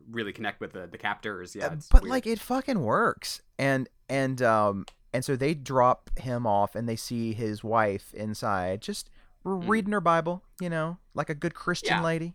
[0.10, 1.56] really connect with the the captors.
[1.56, 2.12] Yeah, Uh, but weird.
[2.12, 6.96] like it fucking works and and um and so they drop him off and they
[6.96, 9.10] see his wife inside just
[9.46, 9.68] Mhm.
[9.70, 12.02] reading her bible you know like a good christian Yeah.
[12.04, 12.34] lady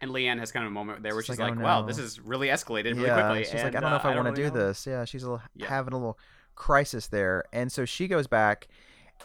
[0.00, 1.62] and Leigh Ann has kind of a moment there where She's she's like, like, "Oh,
[1.64, 3.98] "Wow, no." this is really escalated really yeah quickly." she's like i don't know uh,
[3.98, 5.68] if i, want to really do know." this yeah she's a little, Yeah.
[5.68, 6.18] having a little
[6.54, 8.68] crisis there and so she goes back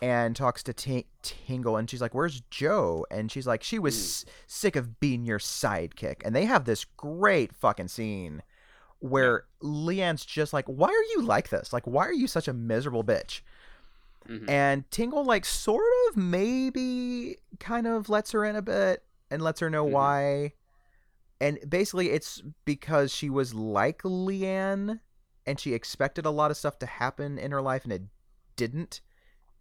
[0.01, 3.95] and talks to T- Tingle and she's like where's Jo and she's like she was
[3.95, 3.99] Mm.
[3.99, 8.41] s- sick of being your sidekick and they have this great fucking scene
[8.99, 12.47] where Leigh Ann's just like why are you like this like why are you such
[12.47, 13.41] a miserable bitch
[14.27, 14.47] Mhm.
[14.49, 19.59] and Tingle like sort of maybe kind of lets her in a bit and lets
[19.61, 19.91] her know Mhm.
[19.91, 20.53] why.
[21.39, 24.99] And basically it's because she was like Leigh Ann
[25.47, 28.03] and she expected a lot of stuff to happen in her life and it
[28.55, 29.01] didn't.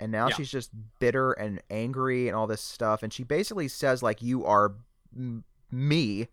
[0.00, 0.34] And now Yeah.
[0.36, 4.44] she's just bitter and angry and all this stuff and she basically says like you
[4.46, 4.74] are
[5.14, 6.28] m- me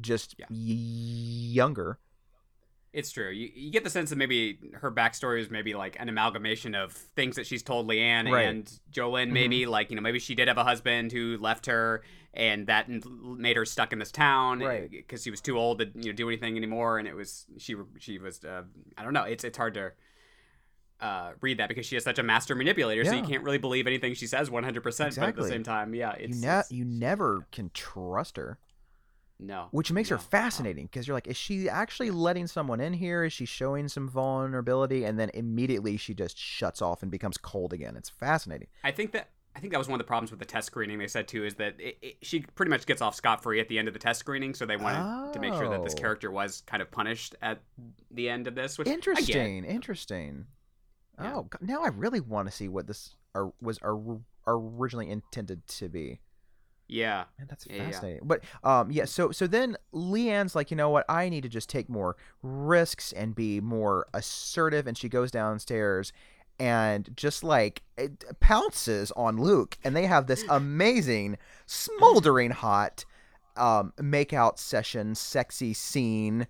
[0.00, 0.46] just Yeah.
[0.48, 1.98] y- younger.
[2.92, 3.30] It's true.
[3.30, 6.92] You, you get the sense that maybe her backstory is maybe like an amalgamation of
[6.92, 8.46] things that she's told Leigh Ann Right.
[8.46, 9.32] and Jo Lynn.
[9.32, 12.02] Maybe like you know maybe she did have a husband who left her,
[12.34, 14.90] and that made her stuck in this town Right.
[14.90, 16.98] because she was too old to you know do anything anymore.
[16.98, 18.64] And it was she she was uh,
[18.98, 19.24] I don't know.
[19.24, 19.92] It's it's hard to.
[21.02, 23.88] Uh, read that because she is such a master manipulator, so you can't really believe
[23.88, 25.16] anything she says 100%.
[25.18, 28.58] But at the same time, yeah, it's, you ne- you never can trust her.
[29.40, 33.24] no, which makes her fascinating because you're like, is she actually letting someone in here?
[33.24, 35.02] Is she showing some vulnerability?
[35.04, 37.96] And then immediately she just shuts off and becomes cold again.
[37.96, 38.68] It's fascinating.
[38.84, 40.98] I think that I think that was one of the problems with the test screening.
[40.98, 43.68] They said too is that it, it, she pretty much gets off scot free at
[43.68, 46.00] the end of the test screening, so they wanted to make sure that this Oh.
[46.00, 47.60] character was kind of punished at
[48.12, 48.78] the end of this.
[48.78, 49.64] Which Interesting.
[49.64, 50.46] Interesting.
[51.20, 51.34] Yeah.
[51.34, 53.16] Oh, God, now I really want to see what this
[53.60, 56.20] was or, originally intended to be.
[56.88, 57.90] Yeah, Man, that's Yeah, yeah.
[57.90, 58.20] fascinating.
[58.24, 59.06] But um, yeah.
[59.06, 61.06] So so then Leigh Ann's like, you know what?
[61.08, 64.86] I need to just take more risks and be more assertive.
[64.86, 66.12] And she goes downstairs
[66.60, 73.04] and just like it pounces on Luke, and they have this amazing, smoldering hot
[73.56, 76.46] um makeout session, sexy scene.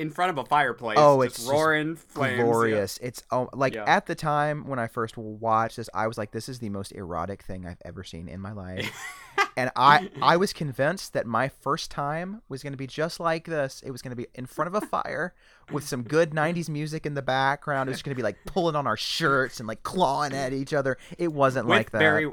[0.00, 0.96] In front of a fireplace.
[0.98, 2.38] Oh, it's roaring flames.
[2.38, 2.44] yeah.
[2.44, 2.98] glorious.
[3.02, 3.84] It's oh, like Yeah.
[3.86, 6.92] at the time when I first watched this, I was like, "This is the most
[6.92, 8.90] erotic thing I've ever seen in my life,"
[9.58, 13.44] and I I was convinced that my first time was going to be just like
[13.44, 13.82] this.
[13.84, 15.34] It was going to be in front of a fire
[15.70, 17.90] with some good '90s music in the background.
[17.90, 20.72] It was going to be like pulling on our shirts and like clawing at each
[20.72, 20.96] other.
[21.18, 21.98] It wasn't with like that.
[21.98, 22.32] Barry,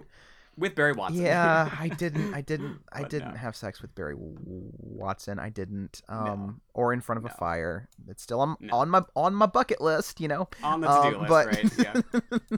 [0.58, 1.22] with Barry Watson.
[1.22, 2.34] Yeah, I didn't.
[2.34, 2.80] I didn't.
[2.92, 3.38] I didn't no.
[3.38, 5.40] have sex with Barry Watson.
[5.40, 6.02] I didn't.
[6.10, 6.56] Um, No.
[6.74, 7.32] or in front of No.
[7.34, 7.88] a fire.
[8.08, 10.20] It's still on on my on my bucket list.
[10.20, 10.50] You know.
[10.64, 11.78] on the to-do Um, list, but right?
[11.78, 12.58] Yeah.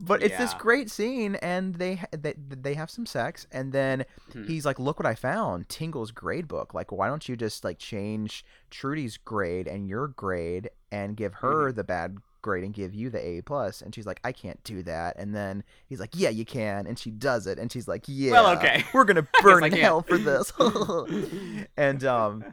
[0.00, 4.44] but it's this great scene, and they they they have some sex, and then Hmm.
[4.44, 5.68] he's like, "Look what I found!
[5.68, 6.74] Tingle's grade book.
[6.74, 11.46] Like, why don't you just like change Trudy's grade and your grade, and give Mm-hmm.
[11.46, 14.62] her the bad grade and give you the A plus?" And she's like, "I can't
[14.64, 17.88] do that." And then he's like, "Yeah, you can," and she does it, and she's
[17.88, 18.84] like, "Yeah, Well, okay.
[18.94, 20.52] we're gonna burn in hell for this."
[21.76, 22.44] and um.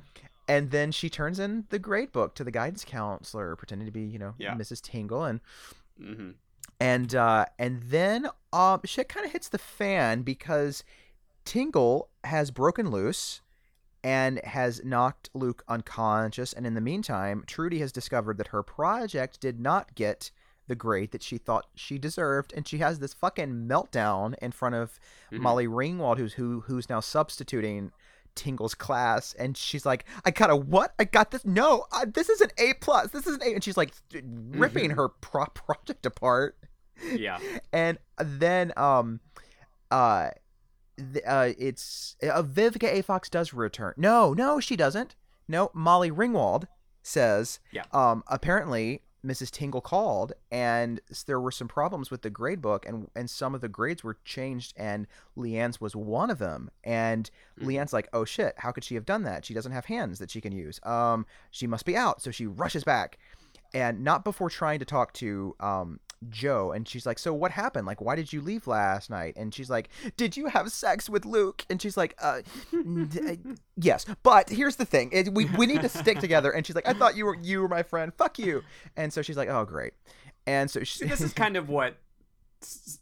[0.48, 4.02] And then she turns in the grade book to the guidance counselor, pretending to be,
[4.04, 4.54] you know, Yeah.
[4.54, 4.80] Mrs.
[4.80, 5.42] Tingle, and
[5.98, 6.32] hmm
[6.80, 10.84] and uh and then um shit kind of hits the fan because
[11.46, 13.42] Tingle has broken loose
[14.06, 19.40] and has knocked Luke unconscious and in the meantime Trudy has discovered that her project
[19.40, 20.32] did not get
[20.68, 24.76] the grade that she thought she deserved and she has this fucking meltdown in front
[24.76, 25.00] of
[25.32, 25.40] Mhm.
[25.40, 27.92] Molly Ringwald who's who who's now substituting
[28.36, 30.94] Tingle's class, and she's like, "I got a what?
[31.00, 31.46] I got this?
[31.46, 33.12] No, I, this is an A plus.
[33.12, 36.58] This is an A." And she's like ripping her pro- project apart.
[37.14, 37.40] Yeah.
[37.72, 39.22] And then um,
[39.90, 40.32] uh,
[41.26, 43.02] uh, it's uh, Vivica A.
[43.02, 43.94] Fox does return.
[43.98, 45.16] No, no, she doesn't.
[45.48, 46.68] No, Molly Ringwald
[47.04, 47.60] says.
[47.72, 47.84] Yeah.
[47.92, 49.50] Um, apparently Mrs.
[49.52, 53.62] Tingle called, and there were some problems with the grade book, and and some of
[53.62, 56.70] the grades were changed, and Leigh Ann's was one of them.
[56.84, 57.30] And
[57.60, 57.66] Mhm.
[57.68, 59.44] Leigh Ann's like, "Oh shit, how could she have done that?
[59.46, 60.80] She doesn't have hands that she can use.
[60.84, 63.18] Um, she must be out." So she rushes back,
[63.74, 66.00] and not before trying to talk to um
[66.30, 67.86] Jo, and she's like, "So what happened?
[67.86, 71.26] Like, why did you leave last night?" And she's like, "Did you have sex with
[71.26, 72.42] Luke?" And she's like, "Uh,
[72.74, 73.36] uh,
[73.76, 76.88] yes, but here's the thing: it, we we need to stick together." And she's like,
[76.88, 78.12] "I thought you were you were my friend.
[78.18, 78.64] Fuck you."
[78.98, 79.94] And so she's like, "Oh, great."
[80.48, 81.98] And so she, See, this is kind of what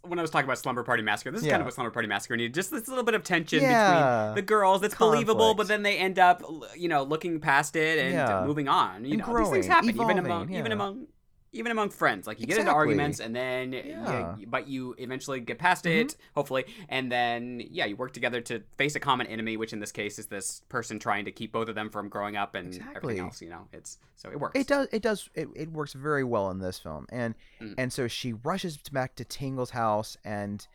[0.01, 1.31] when I was talking about Slumber Party Massacre.
[1.31, 2.53] This is kind of what Slumber Party Massacre needed.
[2.53, 4.31] Just this little bit of tension Yeah.
[4.31, 6.43] between the girls that's believable, but then they end up,
[6.75, 8.43] you know, looking past it and Yeah.
[8.45, 9.05] moving on.
[9.05, 11.07] You And know, these things happen even evolving, among even among
[11.53, 12.27] even among friends.
[12.27, 14.35] Like you get into arguments and then Yeah.
[14.37, 18.61] you, but you eventually get past it, hopefully, and then yeah, you work together to
[18.77, 21.69] face a common enemy, which in this case is this person trying to keep both
[21.69, 22.95] of them from growing up and Exactly.
[22.95, 23.41] everything else.
[23.41, 24.59] You know, it's so it works.
[24.59, 24.87] It does.
[24.91, 25.29] It does.
[25.35, 27.75] It, it works very well in this film, and Mm.
[27.77, 30.67] and so she rushes back to Tingle's house, and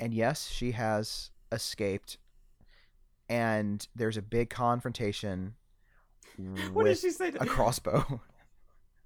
[0.00, 2.16] and yes, she has escaped,
[3.28, 5.54] and there's a big confrontation
[6.72, 7.30] What did she say?
[7.32, 8.20] To- a crossbow.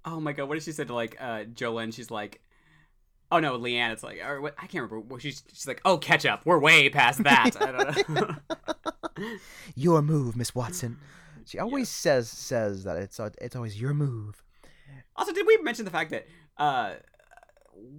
[0.09, 1.91] Oh my god, what did she say to like uh Jo Lynn?
[1.91, 2.41] She's like
[3.29, 5.81] Oh no, Leigh Ann, it's like or what I can't remember what she's she's like,
[5.83, 7.57] Oh catch up, we're way past that.
[7.59, 8.35] I don't know.
[9.75, 10.97] your move, Miss Watson.
[11.45, 14.43] She always says says that it's uh, it's always your move.
[15.17, 16.25] also, did we mention the fact that
[16.57, 16.93] uh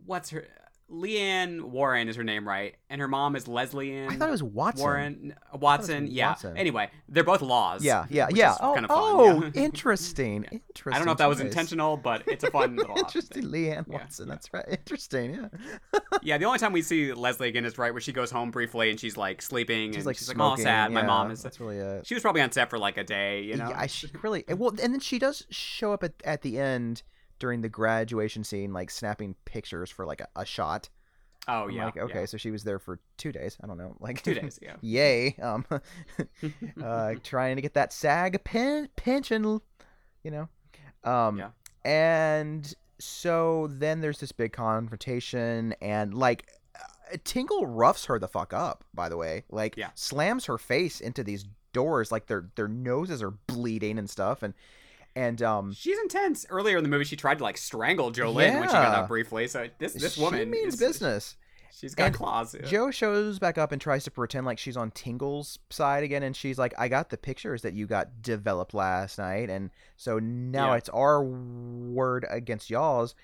[0.07, 0.47] what's her
[0.91, 2.75] Leigh Ann Warren is her name, right?
[2.89, 4.83] And her mom is Lesley Ann I thought it was Watson.
[4.83, 6.07] Warren Watson.
[6.11, 6.31] Yeah.
[6.31, 6.57] Watson.
[6.57, 7.85] Anyway, they're both laws.
[7.85, 8.57] Yeah, yeah, yeah.
[8.61, 9.51] Oh, kind of oh yeah.
[9.63, 10.45] interesting.
[10.51, 10.93] Interesting.
[10.93, 11.47] I don't know if that was choice.
[11.47, 14.29] intentional, but it's a fun little Interesting, Leigh Ann Watson.
[14.29, 14.35] yeah.
[14.35, 14.65] That's right.
[14.69, 15.35] Interesting.
[15.35, 15.99] Yeah.
[16.23, 18.91] Yeah, the only time we see Lesley again is right where she goes home briefly
[18.91, 20.91] and she's like sleeping She's and like she's like, oh sad.
[20.91, 22.07] My mom is That's really it.
[22.07, 23.69] She was probably on set for like a day, you know.
[23.69, 27.03] Yeah, I she really well, and then she does show up at, at the end
[27.39, 30.89] during the graduation scene, like snapping pictures for like a, a shot.
[31.47, 31.85] oh I'm yeah.
[31.87, 32.27] like, okay, yeah.
[32.27, 33.57] so she was there for two days.
[33.63, 34.59] I don't know, like two days.
[34.61, 34.77] Yeah.
[34.81, 35.37] Yay!
[35.43, 35.65] Um,
[36.83, 39.61] uh, trying to get that SAG pen, pension,
[40.25, 40.49] you know.
[41.05, 41.51] Um, Yeah.
[41.85, 48.53] and so then there's this big confrontation, and like uh, Tingle roughs her the fuck
[48.53, 48.85] up.
[48.93, 49.91] By the way, like Yeah.
[49.95, 54.55] slams her face into these doors, like their their noses are bleeding and stuff, and
[55.19, 55.73] and um.
[55.73, 56.47] She's intense.
[56.49, 59.01] Earlier in the movie, she tried to like strangle Jo Lynn when she got Yeah.
[59.03, 59.47] out briefly.
[59.49, 61.37] So this this she woman means is, business.
[61.71, 62.55] She's got And claws.
[62.59, 62.67] yeah.
[62.67, 66.35] Jo shows back up and tries to pretend like she's on Tingle's side again, and
[66.35, 70.73] she's like, "I got the pictures that you got developed last night, and so now
[70.73, 70.79] Yeah.
[70.79, 73.15] it's our word against y'all's."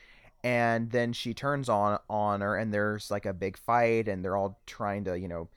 [0.45, 4.36] And then she turns on on her, and there's like a big fight, and they're
[4.36, 5.49] all trying to, you know,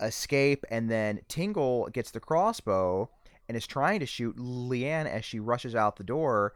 [0.00, 0.64] escape.
[0.70, 3.10] And then Tingle gets the crossbow
[3.48, 6.54] and is trying to shoot Leigh Ann as she rushes out the door,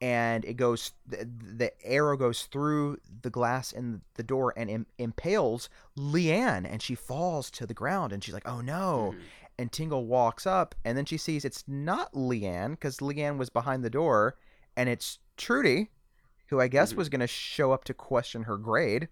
[0.00, 4.86] and it goes the, the arrow goes through the glass in the door and Im-
[4.98, 9.20] impales Leigh Ann, and she falls to the ground, and she's like, "Oh no!" Mhm.
[9.58, 13.36] And Tingle walks up, and then she sees it's not Leigh Ann because Leigh Ann
[13.36, 14.36] was behind the door,
[14.74, 15.90] and it's Trudy,
[16.46, 16.96] who I guess Mhm.
[16.96, 19.08] was going to show up to question her grade.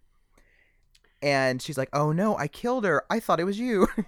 [1.21, 3.05] And she's like, "Oh no, I killed her.
[3.11, 3.89] I thought it was you."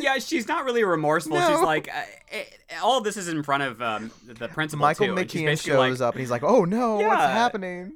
[0.00, 1.36] Yeah, she's not really remorseful.
[1.36, 1.48] No.
[1.48, 5.14] She's like, uh, all of this is in front of um, the principal Michael too.
[5.14, 7.92] McKean shows like, up, and he's like, "Oh no, what's happening?"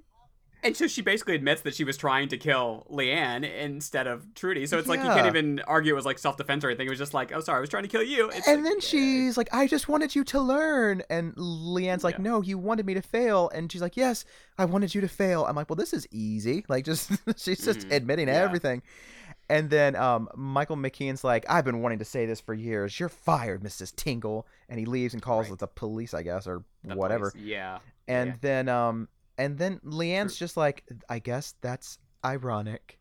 [0.63, 4.35] And so she basically admits that she was trying to kill Leigh Ann instead of
[4.35, 4.67] Trudy.
[4.67, 6.87] So it's like you can't even argue it was like self defense or anything.
[6.87, 8.29] It was just like, oh, sorry, I was trying to kill you.
[8.31, 8.81] It's and like, then eh.
[8.81, 11.03] she's like, I just wanted you to learn.
[11.09, 12.23] And Leigh Ann's like, Yeah.
[12.25, 13.51] No, you wanted me to fail.
[13.55, 14.25] And she's like, Yes,
[14.59, 15.45] I wanted you to fail.
[15.47, 16.65] I'm like, Well, this is easy.
[16.69, 17.93] Like, just she's just Mhm.
[17.93, 18.35] admitting Yeah.
[18.35, 18.83] everything.
[19.49, 23.01] And then um, Michael McKean's like, I've been wanting to say this for years.
[23.01, 23.95] You're fired, Mrs.
[23.97, 24.47] Tingle.
[24.69, 25.59] And he leaves and calls Right.
[25.59, 27.33] the police, I guess, or The whatever.
[27.33, 27.45] police.
[27.47, 27.79] Yeah.
[28.07, 28.37] And yeah.
[28.43, 29.09] then um,
[29.41, 32.99] and then Leigh Ann's just like, I guess that's ironic.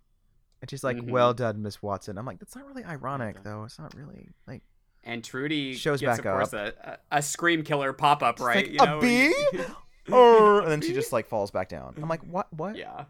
[0.62, 1.12] And she's like, Mhm.
[1.12, 2.18] Well done, Miss Watson.
[2.18, 3.64] I'm like, That's not really ironic, though.
[3.66, 4.62] It's not really like.
[5.04, 6.74] And Trudy Shows gets, back of course, a,
[7.12, 8.58] a, a scream killer pop up, right?
[8.68, 9.00] like, you "A know?
[9.00, 9.34] bee?"
[10.12, 11.94] "Arr," and then she just like falls back down.
[12.02, 12.52] I'm like, what?
[12.54, 12.76] What?
[12.76, 13.06] yeah.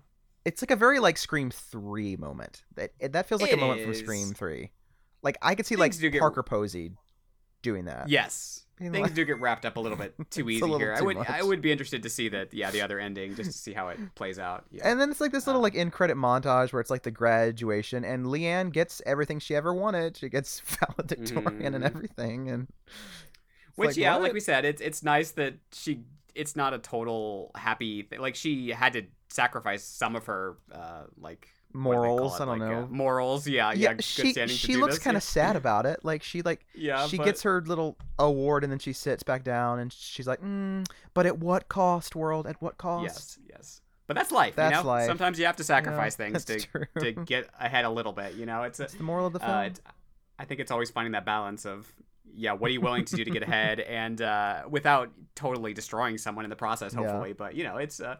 [0.45, 2.63] It's like a very like Scream Three moment.
[2.75, 3.93] That that feels like It a moment from.
[3.95, 4.71] Scream Three.
[5.23, 6.91] Like I could see like Things get- Parker Posey
[7.63, 8.07] doing that.
[8.09, 8.65] Yes.
[8.79, 10.93] Being Things like- do get wrapped up a little bit too easy here.
[10.97, 11.29] I would much.
[11.29, 13.89] I would be interested to see that yeah, the other ending just to see how
[13.89, 14.63] it plays out.
[14.71, 14.87] Yeah.
[14.89, 17.11] And then it's like this little Uh, like in credit montage where it's like the
[17.11, 20.15] graduation, and Leigh Ann gets everything she ever wanted.
[20.17, 21.87] She gets valedictorian and Mhm.
[21.87, 22.67] everything, and
[23.75, 24.23] Which yeah, what?
[24.23, 26.03] like we said, it's it's nice that she
[26.35, 28.19] it's not a total happy thing.
[28.21, 32.39] Like she had to sacrifice some of her uh like what do they call morals.
[32.39, 32.41] it?
[32.41, 32.87] I don't Like, uh, know.
[32.89, 33.91] morals, yeah, yeah.
[33.91, 36.03] yeah, she she looks kind of sad about it.
[36.03, 39.43] Like she like Yeah, she but- gets her little award and then she sits back
[39.43, 42.47] down and she's like, mm, "But at what cost, world?
[42.47, 43.81] At what cost?" Yes, yes.
[44.07, 44.55] But that's life.
[44.55, 44.87] That's you know?
[44.89, 45.05] life.
[45.05, 46.85] Sometimes you have to sacrifice Yeah, things to true.
[46.99, 48.33] to get ahead a little bit.
[48.33, 49.51] You know, it's a, It's the moral of the film.
[49.51, 49.69] uh,
[50.39, 51.87] I think it's always finding that balance of
[52.33, 56.17] yeah, what are you willing to do to get ahead, and uh, without totally destroying
[56.17, 57.01] someone in the process, Yeah.
[57.01, 57.33] hopefully.
[57.33, 58.15] But you know, it's uh,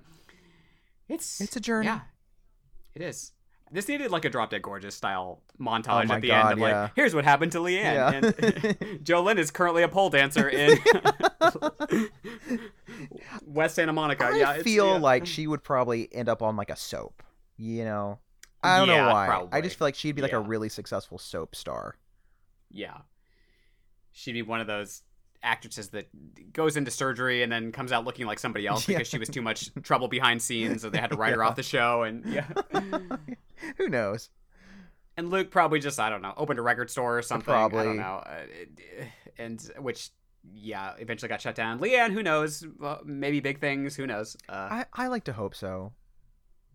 [1.08, 1.88] it's It's a journey.
[1.88, 2.02] Yeah,
[2.94, 3.32] it is.
[3.72, 6.60] This needed like a drop dead gorgeous style montage Oh at the God, end of
[6.60, 8.24] like, here's what happened to Leigh Ann.
[8.24, 8.30] Yeah.
[8.74, 10.78] And Jo Lynn is currently a pole dancer in
[13.46, 14.26] West Santa Monica.
[14.26, 15.00] I yeah, feel yeah.
[15.00, 17.24] like she would probably end up on like a soap.
[17.58, 18.20] You know,
[18.64, 19.48] I don't Yeah, know why.
[19.52, 21.96] I just feel like she'd be like a really successful soap star.
[22.72, 22.98] Yeah.
[24.12, 25.04] She'd be one of those
[25.44, 26.08] actresses that
[26.54, 28.98] goes into surgery and then comes out looking like somebody else Yeah.
[28.98, 31.56] because she was too much trouble behind scenes, so they had to write her off
[31.56, 32.04] the show.
[32.04, 32.46] And yeah,
[33.78, 34.30] Who knows?
[35.18, 37.46] and Luke probably just I don't know opened a record store or something.
[37.46, 39.06] Probably I don't know, uh,
[39.38, 40.10] and which
[40.54, 41.80] yeah eventually got shut down.
[41.80, 42.66] Leigh Ann, who knows?
[42.80, 43.96] Well, maybe big things.
[43.96, 44.38] Who knows?
[44.48, 45.92] Uh, I, I like to hope so.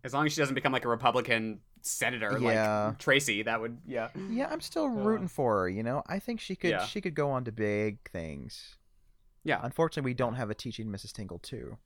[0.03, 2.87] as long as she doesn't become like a Republican senator Yeah.
[2.87, 4.09] like Tracy, that would yeah.
[4.29, 5.69] Yeah, I'm still Uh, rooting for her.
[5.69, 6.85] You know, I think she could Yeah.
[6.85, 8.75] she could go on to big things.
[9.43, 9.59] Yeah.
[9.63, 11.11] Unfortunately, we don't have a teaching Mrs.
[11.13, 11.77] Tingle too.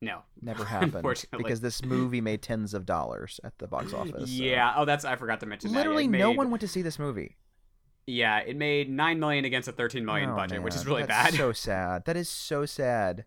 [0.00, 0.22] No.
[0.40, 1.04] Never happened
[1.36, 4.30] because this movie made tens of dollars at the box office.
[4.30, 4.72] so- Yeah.
[4.76, 5.72] Oh, that's I forgot to mention.
[5.72, 7.36] Literally, no one went to see this movie.
[8.06, 11.30] Yeah, it made nine million against a thirteen million Oh, budget, which is really that's
[11.32, 11.34] bad.
[11.38, 12.04] So sad.
[12.06, 13.24] That is so sad.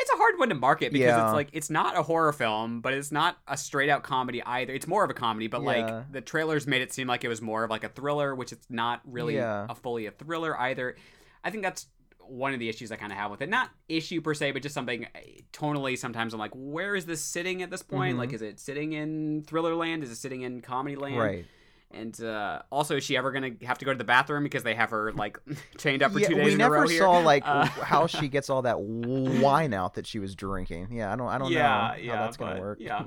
[0.00, 1.26] It's a hard one to market because Yeah.
[1.26, 4.72] it's like it's not a horror film, but it's not a straight out comedy either.
[4.72, 5.66] It's more of a comedy, but Yeah.
[5.66, 8.50] like the trailers made it seem like it was more of like a thriller, which
[8.52, 9.66] it's not really Yeah.
[9.68, 10.96] a fully a thriller either.
[11.44, 11.86] I think that's
[12.20, 13.48] one of the issues I kind of have with it.
[13.48, 15.18] Not issue per se, but just something uh,
[15.52, 15.98] tonally.
[15.98, 18.14] Sometimes I'm like, where is this sitting at this point?
[18.14, 18.18] Mhm.
[18.18, 20.04] Like, is it sitting in thriller land?
[20.04, 21.18] Is it sitting in comedy land?
[21.18, 21.44] Right.
[21.92, 24.74] And uh, also, is she ever gonna have to go to the bathroom because they
[24.76, 25.38] have her like
[25.78, 27.00] chained up for two days we in never a row here?
[27.02, 30.88] saw like Uh, how she gets all that wine out that she was drinking.
[30.92, 32.78] Yeah, I don't I don't yeah, know yeah, how that's gonna work.
[32.80, 33.04] Yeah,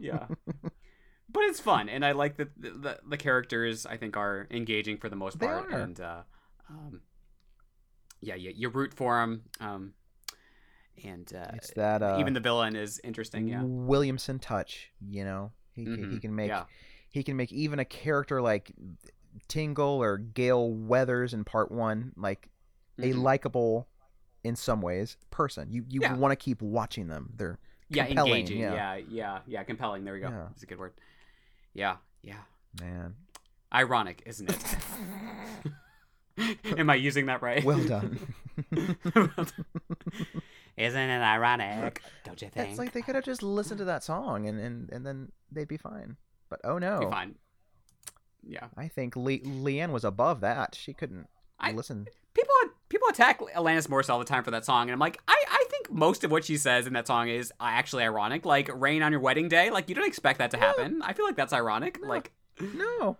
[0.00, 0.26] yeah.
[1.30, 3.84] But it's fun, and I like that the, the the characters.
[3.84, 6.22] I think are engaging for the most part, and uh,
[6.70, 7.02] um,
[8.20, 9.42] yeah, you, you root for them.
[9.60, 9.92] Um,
[11.04, 13.46] and uh, It's that uh, even the villain is interesting.
[13.46, 14.90] Yeah, Williamson touch.
[15.06, 16.64] You know, he can he can make yeah.
[17.18, 18.72] He can make even a character like
[19.48, 22.48] Tingle or Gale Weathers in part one like
[22.98, 23.22] a Mhm.
[23.22, 23.88] likable
[24.44, 25.70] in some ways person.
[25.70, 26.14] You you Yeah.
[26.14, 27.32] want to keep watching them.
[27.36, 27.58] They're
[27.90, 28.58] yeah, engaging.
[28.60, 28.94] yeah.
[28.96, 29.04] Yeah.
[29.08, 30.04] yeah, yeah, compelling.
[30.04, 30.28] There we go.
[30.28, 30.46] Yeah.
[30.48, 30.92] That's a good word.
[31.74, 32.42] Yeah, yeah.
[32.80, 33.14] man.
[33.72, 34.76] Ironic, isn't it?
[36.78, 37.64] Am I using that right?
[37.64, 38.18] Well done.
[40.76, 42.00] Isn't it ironic?
[42.24, 42.70] Don't you think?
[42.70, 45.66] it's like they could have just listened to that song and, and, and then they'd
[45.68, 46.16] be fine.
[46.50, 47.34] But oh no, Be fine.
[48.42, 48.68] Yeah.
[48.76, 50.74] I think Le- Leigh Ann was above that.
[50.74, 51.28] She couldn't
[51.60, 52.06] I- listen.
[52.34, 52.54] People
[52.88, 55.64] people attack Alanis Morris all the time for that song, and I'm like, I, I
[55.70, 58.46] think most of what she says in that song is actually ironic.
[58.46, 59.70] Like rain on your wedding day.
[59.70, 61.02] Like you don't expect that to happen.
[61.02, 62.00] I feel like that's ironic.
[62.00, 62.08] No.
[62.08, 62.30] Like
[62.60, 63.16] No,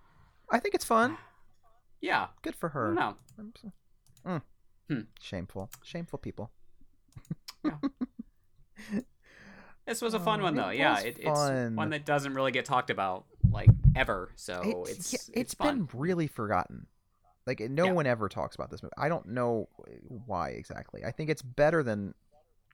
[0.51, 1.19] I think it's fun.
[2.01, 2.29] yeah.
[2.43, 2.87] Good for her.
[2.87, 3.17] don't know.
[3.39, 3.73] I'm so-
[4.27, 4.43] Mm.
[4.89, 5.01] Hmm.
[5.21, 5.71] Shameful.
[5.83, 6.51] Shameful people.
[9.89, 10.71] This was a fun Oh, one it though.
[10.71, 11.27] Yeah, it, it's
[11.77, 14.31] one that doesn't really get talked about like ever.
[14.37, 16.87] So it's it's yeah, it's, it's been really forgotten.
[17.47, 17.93] Like no Yeah.
[17.93, 18.93] one ever talks about this movie.
[18.99, 19.91] I don't know uh,
[20.27, 21.05] why exactly.
[21.07, 22.15] I think it's better than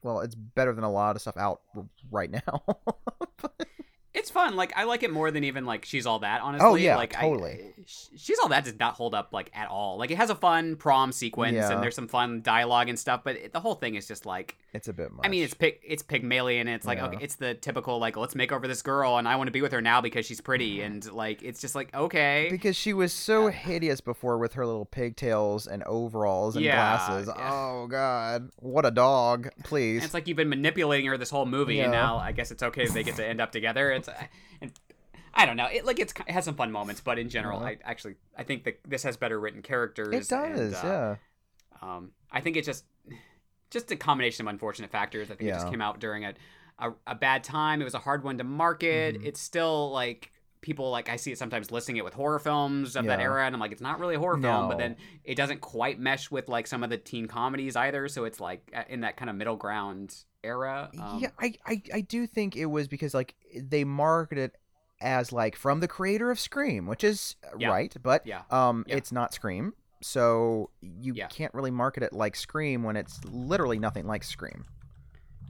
[0.03, 1.61] well, it's better than a lot of stuff out
[2.11, 2.63] right now.
[4.25, 4.57] It's fun.
[4.57, 6.41] Like I like it more than even like she's all that.
[6.41, 7.61] Honestly, Oh, yeah, like totally.
[7.85, 9.99] Sh- she's all that does not hold up like at all.
[9.99, 11.71] Like it has a fun prom sequence Yeah.
[11.73, 14.57] and there's some fun dialogue and stuff, but it, the whole thing is just like
[14.73, 15.27] it's a bit much.
[15.27, 16.67] I mean, it's pig, it's Pygmalion.
[16.69, 17.09] And it's like Yeah.
[17.09, 19.61] okay, it's the typical like let's make over this girl and I want to be
[19.61, 20.87] with her now because she's pretty mm-hmm.
[20.87, 24.87] and like it's just like okay, because she was so hideous before with her little
[24.87, 27.29] pigtails and overalls and Yeah, glasses.
[27.37, 27.51] yeah.
[27.53, 29.51] Oh god, what a dog!
[29.65, 29.97] Please.
[29.97, 32.63] And it's like you've been manipulating her this whole movie, and now I guess it's
[32.63, 33.91] okay if they get to end up together.
[33.91, 34.09] It's,
[34.61, 34.73] and
[35.35, 35.67] I don't know.
[35.67, 37.67] It like it's it has some fun moments, but in general, Yeah.
[37.67, 40.15] I actually I think that this has better written characters.
[40.15, 41.17] it does, and, uh, yeah.
[41.83, 42.85] Um, I think it's just
[43.71, 45.31] just a combination of unfortunate factors.
[45.31, 46.35] I think it just came out during a,
[46.79, 47.81] a a bad time.
[47.81, 49.21] It was a hard one to market.
[49.21, 49.27] Mhm.
[49.27, 53.05] It's still like people like I see it sometimes listing it with horror films of
[53.07, 55.61] that era, and I'm like, it's not really a horror film, but then it doesn't
[55.61, 58.09] quite mesh with like some of the teen comedies either.
[58.09, 60.15] So it's like in that kind of middle ground
[60.45, 60.91] era.
[61.01, 64.57] Um, yeah, I, I I do think it was because like they marketed it
[65.01, 67.69] as like from the creator of Scream, which is uh, Yeah.
[67.71, 68.97] right, but yeah, um, Yeah.
[68.97, 69.73] it's not Scream,
[70.03, 71.27] so you Yeah.
[71.29, 74.65] can't really market it like Scream when it's literally nothing like Scream.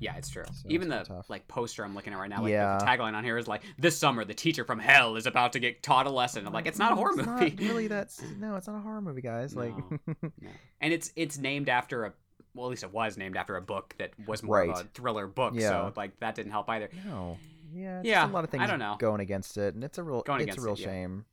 [0.01, 0.45] yeah, it's true.
[0.53, 1.31] So Even it's the tough.
[1.31, 2.79] like poster I'm looking at right now, like Yeah.
[2.79, 5.61] the tagline on here is like, "This summer, the teacher from hell is about to
[5.61, 7.57] get taught a lesson." I'm like, it's not a horror It's movie.
[7.61, 9.55] Really, that's no, it's not a horror movie, guys.
[9.55, 9.73] Like,
[10.07, 10.51] No.
[10.81, 12.13] and it's it's named after a
[12.55, 15.27] well, at least it was named after a book that was more of a thriller
[15.27, 15.55] book.
[15.57, 15.69] Yeah.
[15.71, 16.89] So like that didn't help either.
[17.05, 17.37] no,
[17.73, 18.63] yeah, Yeah, a lot of things.
[18.63, 18.97] I don't know.
[18.99, 20.87] going against it, and it's a real, Going it's a real it, yeah.
[20.87, 21.25] shame.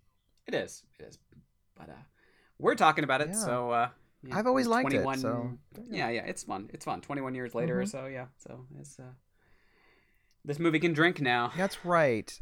[0.48, 0.84] It is.
[1.00, 1.20] It is.
[1.78, 1.94] But uh
[2.58, 3.36] we're talking about it, Yeah.
[3.36, 3.90] so uh
[4.24, 5.58] yeah, I've always liked it, so
[5.90, 6.70] Yeah, yeah, it's fun.
[6.74, 7.02] It's fun.
[7.02, 7.90] 21 years later or Mhm.
[7.90, 8.26] so, yeah.
[8.38, 9.14] So it's uh
[10.44, 11.52] this movie can drink now.
[11.56, 12.40] That's right,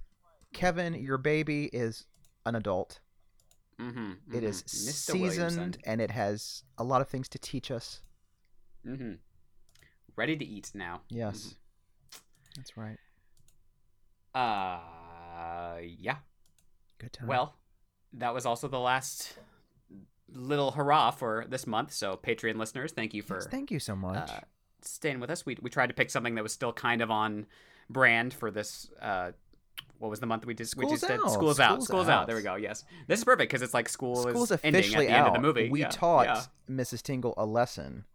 [0.53, 0.93] Kevin.
[0.93, 2.05] Your baby is
[2.45, 2.99] an adult.
[3.79, 4.35] Mm-hmm.
[4.35, 8.01] It is seasoned, and it has a lot of things to teach us.
[8.85, 9.13] Mm-hmm.
[10.15, 11.01] Ready to eat now.
[11.09, 11.55] Yes,
[12.55, 12.97] that's right.
[14.33, 16.17] Uh yeah.
[16.99, 17.27] Good time.
[17.27, 17.55] Well,
[18.13, 19.37] that was also the last
[20.31, 21.93] little hurrah for this month.
[21.93, 24.29] So, Patreon listeners, thank you for Yes, thank you so much.
[24.29, 24.39] uh,
[24.81, 25.45] staying with us.
[25.45, 27.45] We we tried to pick something that was still kind of on
[27.89, 28.89] brand for this.
[29.01, 29.31] Uh,
[29.97, 31.19] what was the month we just we School's just did?
[31.19, 31.31] out.
[31.31, 31.71] School's out.
[31.75, 32.21] School's School's out.
[32.21, 32.27] out.
[32.27, 32.55] There we go.
[32.55, 35.21] Yes, this is perfect because it's like school School's is ending officially at the end
[35.27, 35.27] out.
[35.29, 35.69] of the movie.
[35.69, 36.43] We Yeah, taught yeah.
[36.69, 37.01] Mrs.
[37.01, 38.05] Tingle a lesson,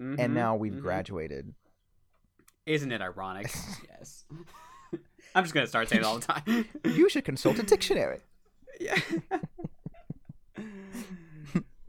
[0.00, 0.80] Mhm, and now we've mhm.
[0.80, 1.54] graduated.
[2.66, 3.52] Isn't it ironic?
[3.88, 4.24] yes.
[5.34, 6.66] I'm just gonna start saying it all the time.
[6.84, 8.20] You should consult a dictionary.
[8.80, 8.98] yeah.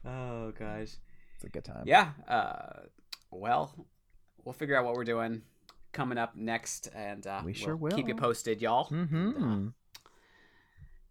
[0.06, 0.98] oh gosh.
[1.36, 1.84] It's a good time.
[1.86, 2.12] Yeah.
[2.28, 2.82] Uh,
[3.32, 3.74] well,
[4.44, 5.44] we'll figure out what we're doing
[5.92, 8.88] coming up next, and uh, We sure we'll keep you posted, y'all.
[8.90, 9.68] Mm-hmm.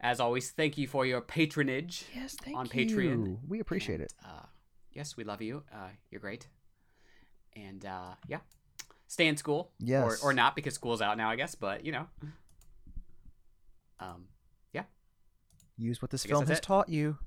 [0.01, 2.05] As always, thank you for your patronage.
[2.15, 2.87] Yes, thank on you.
[2.87, 3.39] Patreon.
[3.49, 4.15] We appreciate And, it.
[4.25, 4.47] Uh,
[4.93, 5.63] yes, we love you.
[5.73, 6.47] Uh, you're great.
[7.57, 8.39] And uh, yeah,
[9.07, 9.71] stay in school.
[9.79, 10.23] Yes.
[10.23, 11.55] Or, or not because school's out now, I guess.
[11.55, 12.07] But you know.
[14.01, 14.25] Um.
[14.73, 14.83] Yeah.
[15.77, 16.63] Use what this film has it.
[16.63, 17.19] taught you.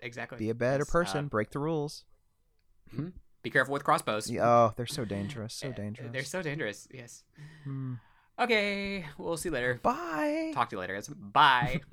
[0.00, 0.38] Exactly.
[0.38, 1.26] Be a better Yes, uh, person.
[1.28, 2.04] Break the rules.
[3.42, 4.30] be careful with crossbows.
[4.30, 5.54] Yeah, Oh, they're so dangerous.
[5.54, 6.10] So Uh, dangerous.
[6.12, 6.88] They're so dangerous.
[6.92, 7.24] Yes.
[7.64, 7.94] Hmm.
[8.38, 9.04] Okay.
[9.18, 9.80] We'll see you later.
[9.82, 10.52] Bye.
[10.54, 11.08] Talk to you later, guys.
[11.08, 11.80] Bye.